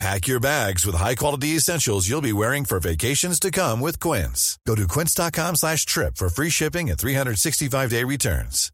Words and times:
Pack 0.00 0.26
your 0.26 0.40
bags 0.40 0.84
with 0.84 0.96
high-quality 0.96 1.56
essentials 1.56 2.08
you'll 2.08 2.20
be 2.20 2.32
wearing 2.32 2.64
for 2.64 2.80
vacations 2.80 3.38
to 3.40 3.50
come 3.50 3.80
with 3.80 4.00
Quince. 4.00 4.58
Go 4.66 4.74
to 4.74 4.86
quince.com 4.88 5.54
slash 5.56 5.86
trip 5.86 6.16
for 6.16 6.28
free 6.28 6.50
shipping 6.50 6.90
and 6.90 6.98
365-day 6.98 8.04
returns. 8.04 8.70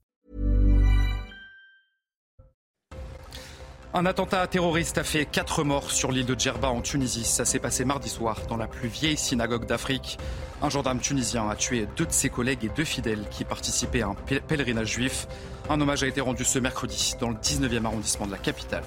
Un 3.92 4.06
attentat 4.06 4.46
terroriste 4.46 4.98
a 4.98 5.04
fait 5.04 5.24
quatre 5.26 5.64
morts 5.64 5.90
sur 5.90 6.12
l'île 6.12 6.24
de 6.24 6.38
Djerba 6.38 6.68
en 6.68 6.80
Tunisie. 6.80 7.24
Ça 7.24 7.44
s'est 7.44 7.58
passé 7.58 7.84
mardi 7.84 8.08
soir 8.08 8.38
dans 8.48 8.56
la 8.56 8.68
plus 8.68 8.88
vieille 8.88 9.16
synagogue 9.16 9.66
d'Afrique. 9.66 10.16
Un 10.62 10.70
gendarme 10.70 11.00
tunisien 11.00 11.48
a 11.50 11.56
tué 11.56 11.88
deux 11.96 12.06
de 12.06 12.12
ses 12.12 12.28
collègues 12.28 12.64
et 12.64 12.68
deux 12.68 12.84
fidèles 12.84 13.26
qui 13.32 13.44
participaient 13.44 14.02
à 14.02 14.06
un 14.06 14.14
pèlerinage 14.14 14.92
juif. 14.92 15.26
Un 15.68 15.80
hommage 15.80 16.04
a 16.04 16.06
été 16.06 16.20
rendu 16.20 16.44
ce 16.44 16.60
mercredi 16.60 17.14
dans 17.18 17.30
le 17.30 17.36
19e 17.36 17.84
arrondissement 17.84 18.26
de 18.26 18.32
la 18.32 18.38
capitale. 18.38 18.84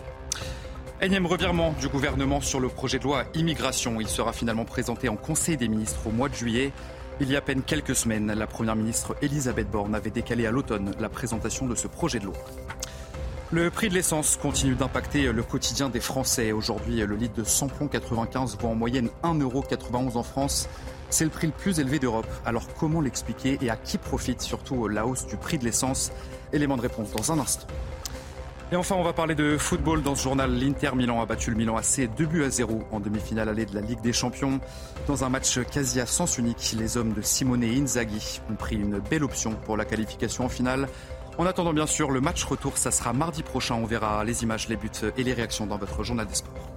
Énième 1.02 1.26
revirement 1.26 1.74
du 1.82 1.90
gouvernement 1.90 2.40
sur 2.40 2.60
le 2.60 2.70
projet 2.70 2.98
de 2.98 3.04
loi 3.04 3.26
immigration. 3.34 4.00
Il 4.00 4.08
sera 4.08 4.32
finalement 4.32 4.64
présenté 4.64 5.10
en 5.10 5.18
Conseil 5.18 5.58
des 5.58 5.68
ministres 5.68 6.08
au 6.08 6.12
mois 6.12 6.30
de 6.30 6.34
juillet. 6.34 6.72
Il 7.20 7.30
y 7.30 7.36
a 7.36 7.40
à 7.40 7.42
peine 7.42 7.62
quelques 7.62 7.96
semaines, 7.96 8.32
la 8.32 8.48
Première 8.48 8.76
ministre 8.76 9.16
Elisabeth 9.22 9.70
Borne 9.70 9.96
avait 9.96 10.12
décalé 10.12 10.46
à 10.46 10.52
l'automne 10.52 10.94
la 11.00 11.10
présentation 11.10 11.66
de 11.66 11.76
ce 11.76 11.88
projet 11.88 12.20
de 12.20 12.26
loi. 12.26 12.36
Le 13.52 13.70
prix 13.70 13.90
de 13.90 13.96
l'essence 13.96 14.38
continue 14.38 14.76
d'impacter 14.76 15.32
le 15.32 15.44
quotidien 15.44 15.90
des 15.90 16.00
Français. 16.00 16.54
Aujourd'hui, 16.54 16.98
le 16.98 17.16
litre 17.16 17.36
de 17.36 17.44
samplon 17.44 17.88
95 17.88 18.58
vaut 18.60 18.70
en 18.70 18.76
moyenne 18.76 19.10
1,91€ 19.24 20.16
en 20.16 20.24
France. 20.24 20.70
C'est 21.10 21.26
le 21.26 21.30
prix 21.30 21.48
le 21.48 21.54
plus 21.54 21.80
élevé 21.80 22.00
d'Europe. 22.00 22.26
Alors 22.46 22.68
comment 22.80 23.02
l'expliquer 23.02 23.58
et 23.62 23.70
à 23.70 23.76
qui 23.76 23.98
profite 23.98 24.42
surtout 24.42 24.88
la 24.88 25.06
hausse 25.06 25.28
du 25.28 25.38
prix 25.38 25.58
de 25.58 25.66
l'essence? 25.66 26.12
Élément 26.54 26.78
de 26.78 26.82
réponse 26.82 27.12
dans 27.12 27.32
un 27.32 27.40
instant. 27.40 27.68
Et 28.74 28.76
enfin, 28.76 28.96
on 28.96 29.04
va 29.04 29.14
parler 29.14 29.36
de 29.36 29.56
football 29.56 30.02
dans 30.02 30.16
ce 30.16 30.24
journal. 30.24 30.52
L'Inter 30.52 30.96
Milan 30.96 31.22
a 31.22 31.28
battu 31.28 31.52
le 31.52 31.56
Milan 31.56 31.78
AC 31.78 32.10
2 32.18 32.26
buts 32.26 32.44
à 32.44 32.50
0 32.50 32.80
en 32.92 33.00
demi-finale 33.00 33.48
allée 33.48 33.68
de 33.68 33.76
la 33.76 33.82
Ligue 33.82 34.02
des 34.02 34.14
Champions. 34.14 34.60
Dans 35.06 35.24
un 35.24 35.30
match 35.30 35.60
quasi 35.72 36.00
à 36.00 36.08
sens 36.08 36.40
unique, 36.40 36.74
les 36.76 36.98
hommes 36.98 37.14
de 37.14 37.22
Simone 37.22 37.64
et 37.64 37.78
Inzaghi 37.78 38.42
ont 38.50 38.56
pris 38.56 38.78
une 38.78 38.98
belle 38.98 39.24
option 39.24 39.52
pour 39.52 39.78
la 39.78 39.86
qualification 39.86 40.46
en 40.46 40.50
finale. 40.50 40.88
En 41.38 41.46
attendant, 41.46 41.72
bien 41.72 41.86
sûr, 41.86 42.10
le 42.10 42.20
match 42.20 42.44
retour, 42.46 42.80
ça 42.80 42.90
sera 42.90 43.14
mardi 43.14 43.44
prochain. 43.44 43.76
On 43.76 43.86
verra 43.86 44.24
les 44.24 44.42
images, 44.42 44.68
les 44.68 44.76
buts 44.76 44.90
et 45.18 45.24
les 45.24 45.34
réactions 45.34 45.68
dans 45.68 45.78
votre 45.78 46.04
journal 46.04 46.26
des 46.26 46.34
sports. 46.34 46.73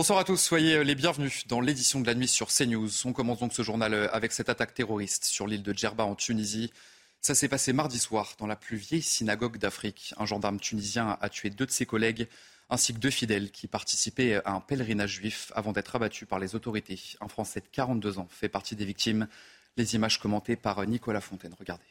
Bonsoir 0.00 0.18
à 0.18 0.24
tous, 0.24 0.38
soyez 0.38 0.82
les 0.82 0.94
bienvenus 0.94 1.46
dans 1.46 1.60
l'édition 1.60 2.00
de 2.00 2.06
la 2.06 2.14
nuit 2.14 2.26
sur 2.26 2.48
CNews. 2.48 2.88
On 3.04 3.12
commence 3.12 3.40
donc 3.40 3.52
ce 3.52 3.60
journal 3.60 4.08
avec 4.14 4.32
cette 4.32 4.48
attaque 4.48 4.72
terroriste 4.72 5.24
sur 5.26 5.46
l'île 5.46 5.62
de 5.62 5.74
Djerba 5.74 6.06
en 6.06 6.14
Tunisie. 6.14 6.72
Ça 7.20 7.34
s'est 7.34 7.50
passé 7.50 7.74
mardi 7.74 7.98
soir 7.98 8.32
dans 8.38 8.46
la 8.46 8.56
plus 8.56 8.78
vieille 8.78 9.02
synagogue 9.02 9.58
d'Afrique. 9.58 10.14
Un 10.16 10.24
gendarme 10.24 10.58
tunisien 10.58 11.18
a 11.20 11.28
tué 11.28 11.50
deux 11.50 11.66
de 11.66 11.70
ses 11.70 11.84
collègues 11.84 12.28
ainsi 12.70 12.94
que 12.94 12.98
deux 12.98 13.10
fidèles 13.10 13.50
qui 13.50 13.66
participaient 13.66 14.40
à 14.46 14.52
un 14.52 14.60
pèlerinage 14.60 15.16
juif 15.16 15.52
avant 15.54 15.72
d'être 15.72 15.94
abattus 15.94 16.26
par 16.26 16.38
les 16.38 16.54
autorités. 16.54 16.98
Un 17.20 17.28
Français 17.28 17.60
de 17.60 17.68
42 17.70 18.20
ans 18.20 18.28
fait 18.30 18.48
partie 18.48 18.76
des 18.76 18.86
victimes. 18.86 19.28
Les 19.76 19.96
images 19.96 20.18
commentées 20.18 20.56
par 20.56 20.82
Nicolas 20.86 21.20
Fontaine. 21.20 21.54
Regardez. 21.58 21.84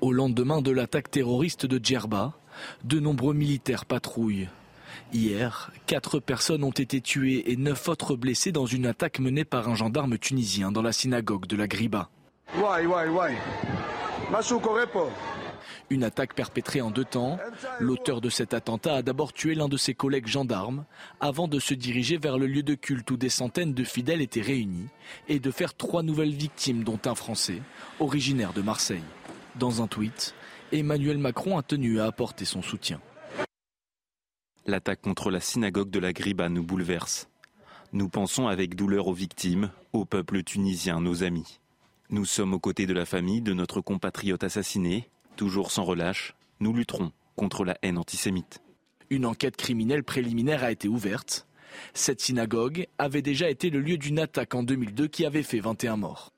Au 0.00 0.12
lendemain 0.12 0.62
de 0.62 0.70
l'attaque 0.70 1.10
terroriste 1.10 1.66
de 1.66 1.84
Djerba, 1.84 2.38
de 2.84 3.00
nombreux 3.00 3.34
militaires 3.34 3.86
patrouillent. 3.86 4.48
Hier, 5.12 5.70
quatre 5.86 6.20
personnes 6.20 6.64
ont 6.64 6.70
été 6.70 7.00
tuées 7.00 7.52
et 7.52 7.56
neuf 7.56 7.88
autres 7.88 8.16
blessées 8.16 8.52
dans 8.52 8.66
une 8.66 8.86
attaque 8.86 9.18
menée 9.18 9.44
par 9.44 9.68
un 9.68 9.74
gendarme 9.74 10.18
tunisien 10.18 10.72
dans 10.72 10.82
la 10.82 10.92
synagogue 10.92 11.46
de 11.46 11.56
la 11.56 11.66
Griba. 11.66 12.08
Une 15.90 16.04
attaque 16.04 16.34
perpétrée 16.34 16.80
en 16.80 16.90
deux 16.90 17.04
temps. 17.04 17.38
L'auteur 17.78 18.20
de 18.20 18.30
cet 18.30 18.54
attentat 18.54 18.96
a 18.96 19.02
d'abord 19.02 19.32
tué 19.32 19.54
l'un 19.54 19.68
de 19.68 19.76
ses 19.76 19.94
collègues 19.94 20.26
gendarmes 20.26 20.84
avant 21.20 21.48
de 21.48 21.58
se 21.58 21.74
diriger 21.74 22.16
vers 22.16 22.38
le 22.38 22.46
lieu 22.46 22.62
de 22.62 22.74
culte 22.74 23.10
où 23.10 23.16
des 23.16 23.28
centaines 23.28 23.74
de 23.74 23.84
fidèles 23.84 24.22
étaient 24.22 24.40
réunis 24.40 24.88
et 25.28 25.38
de 25.38 25.50
faire 25.50 25.74
trois 25.74 26.02
nouvelles 26.02 26.34
victimes 26.34 26.84
dont 26.84 27.00
un 27.04 27.14
Français, 27.14 27.60
originaire 28.00 28.52
de 28.52 28.62
Marseille. 28.62 29.04
Dans 29.56 29.82
un 29.82 29.86
tweet, 29.86 30.34
Emmanuel 30.72 31.18
Macron 31.18 31.58
a 31.58 31.62
tenu 31.62 32.00
à 32.00 32.06
apporter 32.06 32.46
son 32.46 32.62
soutien. 32.62 33.00
L'attaque 34.64 35.00
contre 35.00 35.32
la 35.32 35.40
synagogue 35.40 35.90
de 35.90 35.98
la 35.98 36.12
Griba 36.12 36.48
nous 36.48 36.62
bouleverse. 36.62 37.28
Nous 37.92 38.08
pensons 38.08 38.46
avec 38.46 38.76
douleur 38.76 39.08
aux 39.08 39.12
victimes, 39.12 39.70
au 39.92 40.04
peuple 40.04 40.44
tunisien, 40.44 41.00
nos 41.00 41.24
amis. 41.24 41.58
Nous 42.10 42.24
sommes 42.24 42.54
aux 42.54 42.60
côtés 42.60 42.86
de 42.86 42.92
la 42.92 43.04
famille 43.04 43.42
de 43.42 43.54
notre 43.54 43.80
compatriote 43.80 44.44
assassiné, 44.44 45.08
toujours 45.34 45.72
sans 45.72 45.82
relâche. 45.82 46.34
Nous 46.60 46.72
lutterons 46.72 47.10
contre 47.34 47.64
la 47.64 47.76
haine 47.82 47.98
antisémite. 47.98 48.62
Une 49.10 49.26
enquête 49.26 49.56
criminelle 49.56 50.04
préliminaire 50.04 50.62
a 50.62 50.70
été 50.70 50.86
ouverte. 50.86 51.48
Cette 51.92 52.20
synagogue 52.20 52.86
avait 52.98 53.22
déjà 53.22 53.50
été 53.50 53.68
le 53.68 53.80
lieu 53.80 53.98
d'une 53.98 54.20
attaque 54.20 54.54
en 54.54 54.62
2002 54.62 55.08
qui 55.08 55.26
avait 55.26 55.42
fait 55.42 55.60
21 55.60 55.96
morts. 55.96 56.31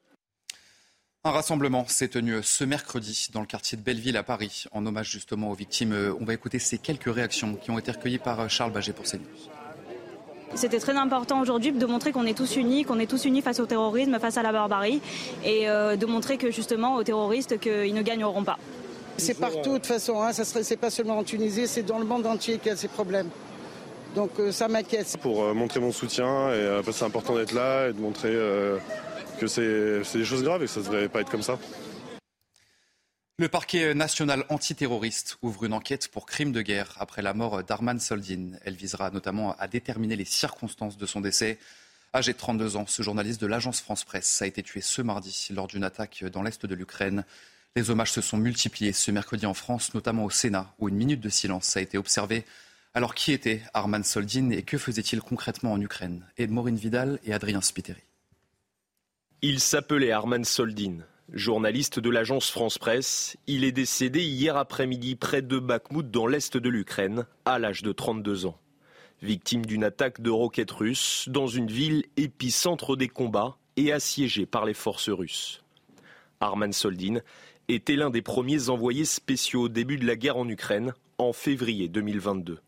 Un 1.27 1.31
rassemblement 1.31 1.87
s'est 1.89 2.09
tenu 2.09 2.43
ce 2.43 2.65
mercredi 2.65 3.29
dans 3.33 3.41
le 3.41 3.47
quartier 3.47 3.79
de 3.79 3.83
Belleville 3.83 4.19
à 4.19 4.23
Paris, 4.23 4.65
en 4.73 4.85
hommage 4.85 5.09
justement 5.11 5.51
aux 5.51 5.55
victimes. 5.55 6.15
On 6.21 6.25
va 6.27 6.35
écouter 6.35 6.59
ces 6.59 6.77
quelques 6.77 7.11
réactions 7.11 7.55
qui 7.55 7.71
ont 7.71 7.79
été 7.79 7.91
recueillies 7.93 8.19
par 8.19 8.51
Charles 8.51 8.73
Baget 8.73 8.93
pour 8.93 9.07
CNews. 9.07 9.23
C'était 10.55 10.81
très 10.81 10.95
important 10.95 11.41
aujourd'hui 11.41 11.73
de 11.73 11.87
montrer 11.87 12.13
qu'on 12.13 12.27
est 12.27 12.37
tous 12.37 12.57
unis, 12.57 12.85
qu'on 12.85 12.99
est 12.99 13.07
tous 13.07 13.25
unis 13.25 13.41
face 13.41 13.59
au 13.59 13.65
terrorisme, 13.65 14.19
face 14.19 14.37
à 14.37 14.43
la 14.43 14.53
barbarie, 14.53 15.01
et 15.43 15.67
euh, 15.67 15.97
de 15.97 16.05
montrer 16.05 16.37
que 16.37 16.51
justement 16.51 16.97
aux 16.97 17.05
terroristes 17.05 17.59
qu'ils 17.59 17.95
ne 17.95 18.03
gagneront 18.03 18.45
pas. 18.45 18.59
C'est 19.17 19.41
partout 19.41 19.71
de 19.71 19.79
toute 19.79 19.87
façon, 19.87 20.21
hein, 20.21 20.35
ça 20.35 20.45
c'est 20.45 20.77
pas 20.77 20.91
seulement 20.91 21.17
en 21.17 21.25
Tunisie, 21.25 21.67
c'est 21.67 21.85
dans 21.85 21.99
le 21.99 22.05
monde 22.05 22.27
entier 22.27 22.59
qu'il 22.59 22.69
y 22.69 22.75
a 22.75 22.77
ces 22.77 22.89
problèmes. 22.89 23.31
Donc 24.15 24.33
euh, 24.41 24.53
ça 24.53 24.69
m'inquiète. 24.69 25.17
Pour 25.23 25.43
euh, 25.43 25.55
montrer 25.55 25.81
mon 25.81 25.91
soutien, 25.91 26.53
et 26.53 26.83
c'est 26.93 27.07
important 27.07 27.35
d'être 27.35 27.53
là 27.53 27.89
et 27.89 27.95
de 27.95 28.01
montrer 28.01 28.37
c'est 29.47 30.03
des 30.19 30.25
choses 30.25 30.43
graves 30.43 30.63
et 30.63 30.67
ça 30.67 30.81
ne 30.81 30.85
devrait 30.85 31.09
pas 31.09 31.21
être 31.21 31.31
comme 31.31 31.43
ça. 31.43 31.59
Le 33.37 33.49
parquet 33.49 33.95
national 33.95 34.45
antiterroriste 34.49 35.39
ouvre 35.43 35.65
une 35.65 35.73
enquête 35.73 36.07
pour 36.07 36.25
crime 36.25 36.53
de 36.53 36.63
guerre 36.63 36.95
après 37.01 37.21
la 37.21 37.35
mort 37.35 37.65
d'Arman 37.65 37.99
Soldin. 37.99 38.53
Elle 38.65 38.77
visera 38.77 39.11
notamment 39.11 39.57
à 39.59 39.67
déterminer 39.67 40.15
les 40.15 40.25
circonstances 40.25 40.97
de 40.97 41.05
son 41.05 41.21
décès. 41.21 41.59
Âgé 42.15 42.33
de 42.33 42.39
32 42.39 42.77
ans, 42.77 42.87
ce 42.87 43.03
journaliste 43.03 43.41
de 43.41 43.49
l'agence 43.49 43.81
France-Presse 43.81 44.41
a 44.41 44.47
été 44.47 44.63
tué 44.63 44.81
ce 44.81 45.03
mardi 45.03 45.49
lors 45.51 45.67
d'une 45.67 45.83
attaque 45.83 46.25
dans 46.33 46.43
l'est 46.43 46.65
de 46.65 46.75
l'Ukraine. 46.77 47.25
Les 47.75 47.91
hommages 47.91 48.13
se 48.13 48.21
sont 48.21 48.37
multipliés 48.37 48.93
ce 48.93 49.11
mercredi 49.11 49.47
en 49.47 49.55
France, 49.55 49.95
notamment 49.95 50.25
au 50.25 50.31
Sénat, 50.31 50.73
où 50.79 50.89
une 50.89 50.95
minute 50.95 51.21
de 51.21 51.29
silence 51.29 51.77
a 51.77 51.81
été 51.81 51.99
observée. 51.99 52.45
Alors 52.95 53.17
qui 53.17 53.33
était 53.33 53.63
Arman 53.75 54.05
Soldin 54.05 54.51
et 54.51 54.63
que 54.63 54.79
faisait-il 54.79 55.21
concrètement 55.21 55.73
en 55.73 55.81
Ukraine? 55.81 56.25
Ed 56.39 56.53
Maureen 56.53 56.77
Vidal 56.77 57.19
et 57.25 57.35
Adrien 57.35 57.61
Spiteri. 57.61 58.14
Il 59.47 59.61
s'appelait 59.61 60.11
Arman 60.11 60.43
Soldin. 60.43 61.01
Journaliste 61.31 62.01
de 62.01 62.09
l'agence 62.09 62.49
France-Presse, 62.49 63.37
il 63.47 63.65
est 63.65 63.73
décédé 63.73 64.23
hier 64.23 64.57
après-midi 64.57 65.17
près 65.17 65.43
de 65.43 65.59
Bakhmout 65.59 66.11
dans 66.11 66.27
l'est 66.27 66.57
de 66.57 66.69
l'Ukraine, 66.71 67.27
à 67.45 67.59
l'âge 67.59 67.83
de 67.83 67.93
32 67.93 68.47
ans. 68.47 68.59
Victime 69.21 69.67
d'une 69.67 69.85
attaque 69.85 70.23
de 70.23 70.31
roquettes 70.31 70.71
russes 70.71 71.29
dans 71.29 71.47
une 71.47 71.67
ville 71.67 72.07
épicentre 72.17 72.97
des 72.97 73.09
combats 73.09 73.59
et 73.77 73.93
assiégée 73.93 74.47
par 74.47 74.65
les 74.65 74.73
forces 74.73 75.11
russes. 75.11 75.63
Arman 76.41 76.73
Soldin 76.73 77.19
était 77.69 77.97
l'un 77.97 78.09
des 78.09 78.23
premiers 78.23 78.71
envoyés 78.71 79.05
spéciaux 79.05 79.65
au 79.65 79.69
début 79.69 79.99
de 79.99 80.07
la 80.07 80.17
guerre 80.17 80.39
en 80.39 80.49
Ukraine 80.49 80.95
en 81.19 81.35
février 81.35 81.89
2022. 81.89 82.61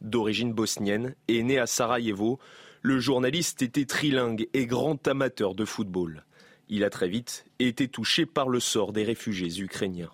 D'origine 0.00 0.52
bosnienne 0.52 1.14
et 1.28 1.44
né 1.44 1.60
à 1.60 1.68
Sarajevo, 1.68 2.40
le 2.86 3.00
journaliste 3.00 3.62
était 3.62 3.84
trilingue 3.84 4.46
et 4.54 4.64
grand 4.64 5.08
amateur 5.08 5.56
de 5.56 5.64
football. 5.64 6.24
Il 6.68 6.84
a 6.84 6.88
très 6.88 7.08
vite 7.08 7.44
été 7.58 7.88
touché 7.88 8.26
par 8.26 8.48
le 8.48 8.60
sort 8.60 8.92
des 8.92 9.02
réfugiés 9.02 9.60
ukrainiens. 9.60 10.12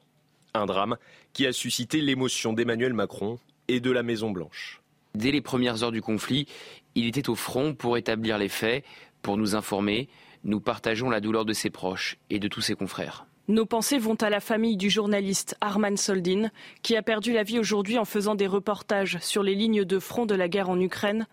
Un 0.54 0.64
drame 0.64 0.96
qui 1.34 1.46
a 1.46 1.52
suscité 1.52 2.00
l'émotion 2.00 2.54
d'Emmanuel 2.54 2.94
Macron 2.94 3.38
et 3.68 3.80
de 3.80 3.90
la 3.90 4.02
Maison-Blanche. 4.02 4.80
Dès 5.14 5.32
les 5.32 5.42
premières 5.42 5.84
heures 5.84 5.92
du 5.92 6.00
conflit, 6.00 6.46
il 6.94 7.06
était 7.06 7.28
au 7.28 7.34
front 7.34 7.74
pour 7.74 7.98
établir 7.98 8.38
les 8.38 8.48
faits, 8.48 8.86
pour 9.20 9.36
nous 9.36 9.54
informer. 9.54 10.08
Nous 10.42 10.60
partageons 10.60 11.10
la 11.10 11.20
douleur 11.20 11.44
de 11.44 11.52
ses 11.52 11.68
proches 11.68 12.16
et 12.30 12.38
de 12.38 12.48
tous 12.48 12.62
ses 12.62 12.74
confrères. 12.74 13.26
Nos 13.48 13.66
pensées 13.66 13.98
vont 13.98 14.14
à 14.14 14.30
la 14.30 14.40
famille 14.40 14.78
du 14.78 14.88
journaliste 14.88 15.58
Arman 15.60 15.98
Soldin, 15.98 16.48
qui 16.80 16.96
a 16.96 17.02
perdu 17.02 17.34
la 17.34 17.42
vie 17.42 17.58
aujourd'hui 17.58 17.98
en 17.98 18.06
faisant 18.06 18.34
des 18.34 18.46
reportages 18.46 19.18
sur 19.20 19.42
les 19.42 19.54
lignes 19.54 19.84
de 19.84 19.98
front 19.98 20.24
de 20.24 20.34
la 20.34 20.48
guerre 20.48 20.70
en 20.70 20.80
Ukraine. 20.80 21.26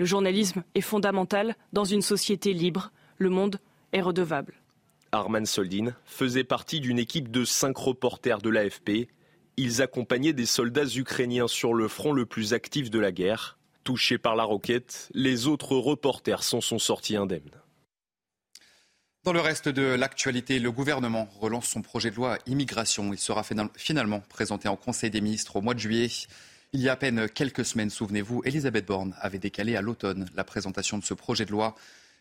Le 0.00 0.06
journalisme 0.06 0.64
est 0.74 0.80
fondamental 0.80 1.56
dans 1.74 1.84
une 1.84 2.00
société 2.00 2.54
libre. 2.54 2.90
Le 3.18 3.28
monde 3.28 3.58
est 3.92 4.00
redevable. 4.00 4.54
Arman 5.12 5.44
Soldin 5.44 5.94
faisait 6.06 6.42
partie 6.42 6.80
d'une 6.80 6.98
équipe 6.98 7.30
de 7.30 7.44
cinq 7.44 7.76
reporters 7.76 8.38
de 8.38 8.48
l'AFP. 8.48 9.10
Ils 9.58 9.82
accompagnaient 9.82 10.32
des 10.32 10.46
soldats 10.46 10.86
ukrainiens 10.96 11.48
sur 11.48 11.74
le 11.74 11.86
front 11.86 12.14
le 12.14 12.24
plus 12.24 12.54
actif 12.54 12.88
de 12.88 12.98
la 12.98 13.12
guerre. 13.12 13.58
Touchés 13.84 14.16
par 14.16 14.36
la 14.36 14.44
roquette, 14.44 15.10
les 15.12 15.46
autres 15.48 15.76
reporters 15.76 16.44
s'en 16.44 16.62
sont 16.62 16.78
sortis 16.78 17.16
indemnes. 17.16 17.60
Dans 19.24 19.34
le 19.34 19.40
reste 19.42 19.68
de 19.68 19.82
l'actualité, 19.82 20.60
le 20.60 20.72
gouvernement 20.72 21.28
relance 21.38 21.66
son 21.66 21.82
projet 21.82 22.10
de 22.10 22.16
loi 22.16 22.38
immigration. 22.46 23.12
Il 23.12 23.18
sera 23.18 23.42
finalement 23.76 24.20
présenté 24.30 24.66
en 24.66 24.76
Conseil 24.76 25.10
des 25.10 25.20
ministres 25.20 25.56
au 25.56 25.60
mois 25.60 25.74
de 25.74 25.78
juillet. 25.78 26.08
Il 26.72 26.80
y 26.80 26.88
a 26.88 26.92
à 26.92 26.96
peine 26.96 27.28
quelques 27.28 27.64
semaines, 27.64 27.90
souvenez-vous, 27.90 28.42
Elisabeth 28.44 28.86
Borne 28.86 29.16
avait 29.20 29.40
décalé 29.40 29.74
à 29.74 29.82
l'automne 29.82 30.26
la 30.36 30.44
présentation 30.44 30.98
de 30.98 31.04
ce 31.04 31.14
projet 31.14 31.44
de 31.44 31.50
loi. 31.50 31.74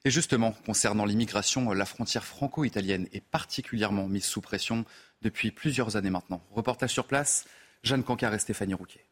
Et 0.06 0.10
justement, 0.10 0.56
concernant 0.66 1.06
l'immigration, 1.06 1.72
la 1.72 1.86
frontière 1.86 2.24
franco-italienne 2.24 3.08
est 3.14 3.24
particulièrement 3.24 4.08
mise 4.08 4.26
sous 4.26 4.42
pression 4.42 4.86
depuis 5.22 5.52
plusieurs 5.52 5.98
années 5.98 6.10
maintenant. 6.10 6.42
Reportage 6.50 6.90
sur 6.90 7.06
place, 7.06 7.46
Jeanne 7.84 8.02
Cancard 8.02 8.34
et 8.34 8.40
Stéphanie 8.40 8.74
Rouquet. 8.74 9.06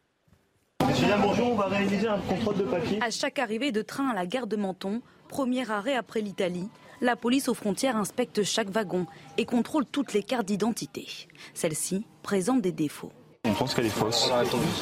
bonjour, 0.80 1.52
on 1.52 1.54
va 1.54 1.66
réaliser 1.66 2.08
un 2.08 2.18
contrôle 2.18 2.56
de 2.56 2.64
papier. 2.64 2.98
À 3.00 3.10
chaque 3.10 3.38
arrivée 3.38 3.70
de 3.70 3.82
train 3.82 4.08
à 4.08 4.14
la 4.14 4.26
gare 4.26 4.48
de 4.48 4.56
Menton, 4.56 5.02
premier 5.28 5.70
arrêt 5.70 5.94
après 5.94 6.20
l'Italie, 6.20 6.68
la 7.00 7.14
police 7.14 7.48
aux 7.48 7.54
frontières 7.54 7.96
inspecte 7.96 8.42
chaque 8.42 8.70
wagon 8.70 9.06
et 9.36 9.44
contrôle 9.44 9.86
toutes 9.86 10.14
les 10.14 10.24
cartes 10.24 10.46
d'identité. 10.46 11.06
Celles-ci 11.54 12.06
présentent 12.24 12.62
des 12.62 12.72
défauts. 12.72 13.12
On 13.48 13.54
pense 13.54 13.74
qu'elle 13.74 13.86
est 13.86 13.90
fausse. 13.90 14.30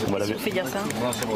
Voilà. 0.08 0.26
Fait 0.26 0.50
dire 0.50 0.66
ça 0.66 0.82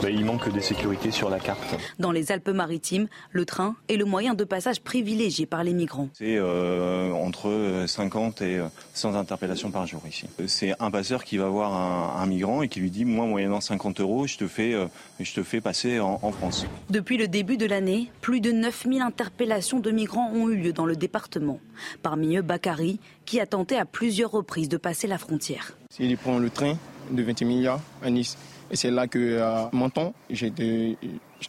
bah, 0.03 0.11
Il 0.11 0.25
manque 0.25 0.53
des 0.53 0.61
sécurités 0.61 1.11
sur 1.11 1.31
la 1.31 1.39
carte. 1.39 1.77
Dans 1.99 2.11
les 2.11 2.33
Alpes-Maritimes, 2.33 3.07
le 3.31 3.45
train 3.45 3.77
est 3.89 3.97
le 3.97 4.05
moyen 4.05 4.35
de 4.35 4.45
passage 4.45 4.81
privilégié 4.81 5.47
par 5.47 5.63
les 5.63 5.73
migrants. 5.73 6.09
C'est 6.15 6.37
euh, 6.37 7.13
entre 7.13 7.85
50 7.87 8.43
et 8.43 8.61
100 8.95 9.15
interpellations 9.15 9.71
par 9.71 9.87
jour 9.87 10.03
ici. 10.09 10.27
C'est 10.47 10.75
un 10.81 10.91
passeur 10.91 11.25
qui 11.25 11.37
va 11.37 11.49
voir 11.49 11.73
un, 11.73 12.27
migrant 12.27 12.63
et 12.63 12.69
qui 12.69 12.81
lui 12.81 12.91
dit 12.91 13.05
Moi, 13.05 13.27
moyennant 13.27 13.61
50 13.61 14.01
euros, 14.01 14.27
je 14.27 14.37
te 14.37 14.49
fais, 14.49 14.75
euh, 14.75 14.87
je 15.21 15.33
te 15.33 15.43
fais 15.43 15.61
passer 15.61 16.01
en, 16.01 16.19
en, 16.23 16.33
France. 16.33 16.67
Depuis 16.91 17.17
le 17.17 17.29
début 17.29 17.57
de 17.57 17.67
l'année, 17.67 18.11
plus 18.21 18.41
de 18.41 18.51
9000 18.51 19.03
interpellations 19.03 19.79
de 19.79 19.91
migrants 19.91 20.31
ont 20.35 20.49
eu 20.49 20.57
lieu 20.57 20.73
dans 20.73 20.87
le 20.87 20.97
département. 20.97 21.61
Parmi 22.03 22.37
eux, 22.37 22.43
Bakary, 22.43 22.99
qui 23.25 23.41
a 23.41 23.47
tenté 23.47 23.77
à 23.77 23.85
plusieurs 23.85 24.33
reprises 24.33 24.69
de 24.69 24.77
passer 24.77 25.07
la 25.07 25.19
frontière. 25.19 25.77
S'il 25.91 26.17
prend 26.17 26.39
le 26.39 26.51
train, 26.51 26.77
de 27.11 27.23
20 27.23 27.43
milliards 27.43 27.81
à 28.03 28.11
Nice. 28.11 28.37
Et 28.71 28.77
c'est 28.77 28.91
là 28.91 29.07
que, 29.07 29.41
à 29.41 29.69
Menton, 29.73 30.13
j'ai 30.31 30.53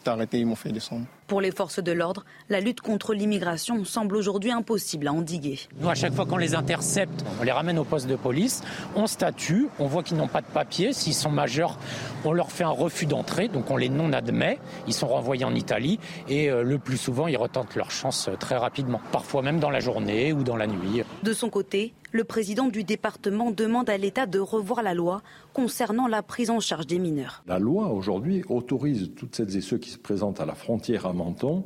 arrêté, 0.06 0.38
ils 0.38 0.46
m'ont 0.46 0.56
fait 0.56 0.72
descendre. 0.72 1.06
Pour 1.26 1.40
les 1.40 1.50
forces 1.50 1.82
de 1.82 1.92
l'ordre, 1.92 2.24
la 2.48 2.60
lutte 2.60 2.80
contre 2.80 3.14
l'immigration 3.14 3.84
semble 3.84 4.16
aujourd'hui 4.16 4.50
impossible 4.50 5.08
à 5.08 5.12
endiguer. 5.12 5.60
Nous, 5.80 5.88
à 5.88 5.94
chaque 5.94 6.12
fois 6.12 6.26
qu'on 6.26 6.36
les 6.36 6.54
intercepte, 6.54 7.24
on 7.40 7.44
les 7.44 7.52
ramène 7.52 7.78
au 7.78 7.84
poste 7.84 8.06
de 8.06 8.16
police, 8.16 8.62
on 8.96 9.06
statue, 9.06 9.68
on 9.78 9.86
voit 9.86 10.02
qu'ils 10.02 10.16
n'ont 10.16 10.28
pas 10.28 10.40
de 10.40 10.46
papier. 10.46 10.92
S'ils 10.92 11.14
sont 11.14 11.30
majeurs, 11.30 11.78
on 12.24 12.32
leur 12.32 12.50
fait 12.50 12.64
un 12.64 12.70
refus 12.70 13.06
d'entrée, 13.06 13.48
donc 13.48 13.70
on 13.70 13.76
les 13.76 13.88
non-admet. 13.88 14.58
Ils 14.86 14.94
sont 14.94 15.08
renvoyés 15.08 15.44
en 15.44 15.54
Italie 15.54 15.98
et 16.28 16.50
euh, 16.50 16.62
le 16.62 16.78
plus 16.78 16.96
souvent, 16.96 17.26
ils 17.26 17.36
retentent 17.36 17.76
leur 17.76 17.90
chance 17.90 18.28
euh, 18.28 18.36
très 18.36 18.56
rapidement, 18.56 19.00
parfois 19.12 19.42
même 19.42 19.60
dans 19.60 19.70
la 19.70 19.80
journée 19.80 20.32
ou 20.32 20.42
dans 20.42 20.56
la 20.56 20.66
nuit. 20.66 21.02
De 21.22 21.32
son 21.32 21.48
côté, 21.48 21.94
le 22.12 22.24
président 22.24 22.68
du 22.68 22.84
département 22.84 23.50
demande 23.50 23.88
à 23.88 23.96
l'État 23.96 24.26
de 24.26 24.38
revoir 24.38 24.82
la 24.82 24.92
loi 24.92 25.22
concernant 25.54 26.06
la 26.06 26.22
prise 26.22 26.50
en 26.50 26.60
charge 26.60 26.86
des 26.86 26.98
mineurs. 26.98 27.42
La 27.46 27.58
loi 27.58 27.88
aujourd'hui 27.88 28.44
autorise 28.50 29.10
toutes 29.16 29.34
celles 29.34 29.56
et 29.56 29.62
ceux 29.62 29.78
qui 29.78 29.88
se 29.88 29.98
présentent 29.98 30.40
à 30.40 30.44
la 30.44 30.54
frontière 30.54 31.06
à 31.12 31.14
Menton, 31.14 31.64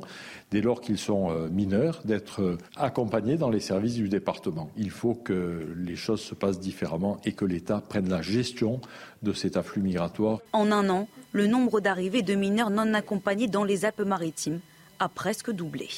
dès 0.51 0.61
lors 0.61 0.81
qu'ils 0.81 0.97
sont 0.97 1.31
euh, 1.31 1.49
mineurs, 1.49 2.01
d'être 2.05 2.41
euh, 2.41 2.57
accompagnés 2.75 3.37
dans 3.37 3.49
les 3.49 3.59
services 3.59 3.95
du 3.95 4.09
département. 4.09 4.69
Il 4.77 4.91
faut 4.91 5.15
que 5.15 5.73
les 5.75 5.95
choses 5.95 6.21
se 6.21 6.35
passent 6.35 6.59
différemment 6.59 7.19
et 7.25 7.31
que 7.31 7.45
l'État 7.45 7.81
prenne 7.81 8.09
la 8.09 8.21
gestion 8.21 8.81
de 9.23 9.33
cet 9.33 9.57
afflux 9.57 9.81
migratoire. 9.81 10.39
En 10.53 10.71
un 10.71 10.89
an, 10.89 11.07
le 11.31 11.47
nombre 11.47 11.79
d'arrivées 11.79 12.21
de 12.21 12.35
mineurs 12.35 12.69
non 12.69 12.93
accompagnés 12.93 13.47
dans 13.47 13.63
les 13.63 13.85
Alpes-Maritimes 13.85 14.59
a 14.99 15.09
presque 15.09 15.51
doublé. 15.51 15.89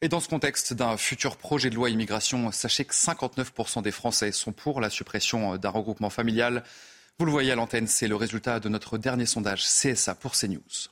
Et 0.00 0.08
dans 0.08 0.20
ce 0.20 0.28
contexte 0.28 0.74
d'un 0.74 0.96
futur 0.96 1.36
projet 1.36 1.70
de 1.70 1.76
loi 1.76 1.88
immigration, 1.88 2.50
sachez 2.50 2.84
que 2.84 2.94
59% 2.94 3.82
des 3.82 3.92
Français 3.92 4.32
sont 4.32 4.52
pour 4.52 4.80
la 4.80 4.90
suppression 4.90 5.56
d'un 5.56 5.70
regroupement 5.70 6.10
familial. 6.10 6.64
Vous 7.18 7.26
le 7.26 7.30
voyez 7.30 7.52
à 7.52 7.54
l'antenne, 7.54 7.86
c'est 7.86 8.08
le 8.08 8.16
résultat 8.16 8.58
de 8.58 8.68
notre 8.68 8.98
dernier 8.98 9.26
sondage 9.26 9.62
CSA 9.62 10.16
pour 10.16 10.32
CNews. 10.32 10.90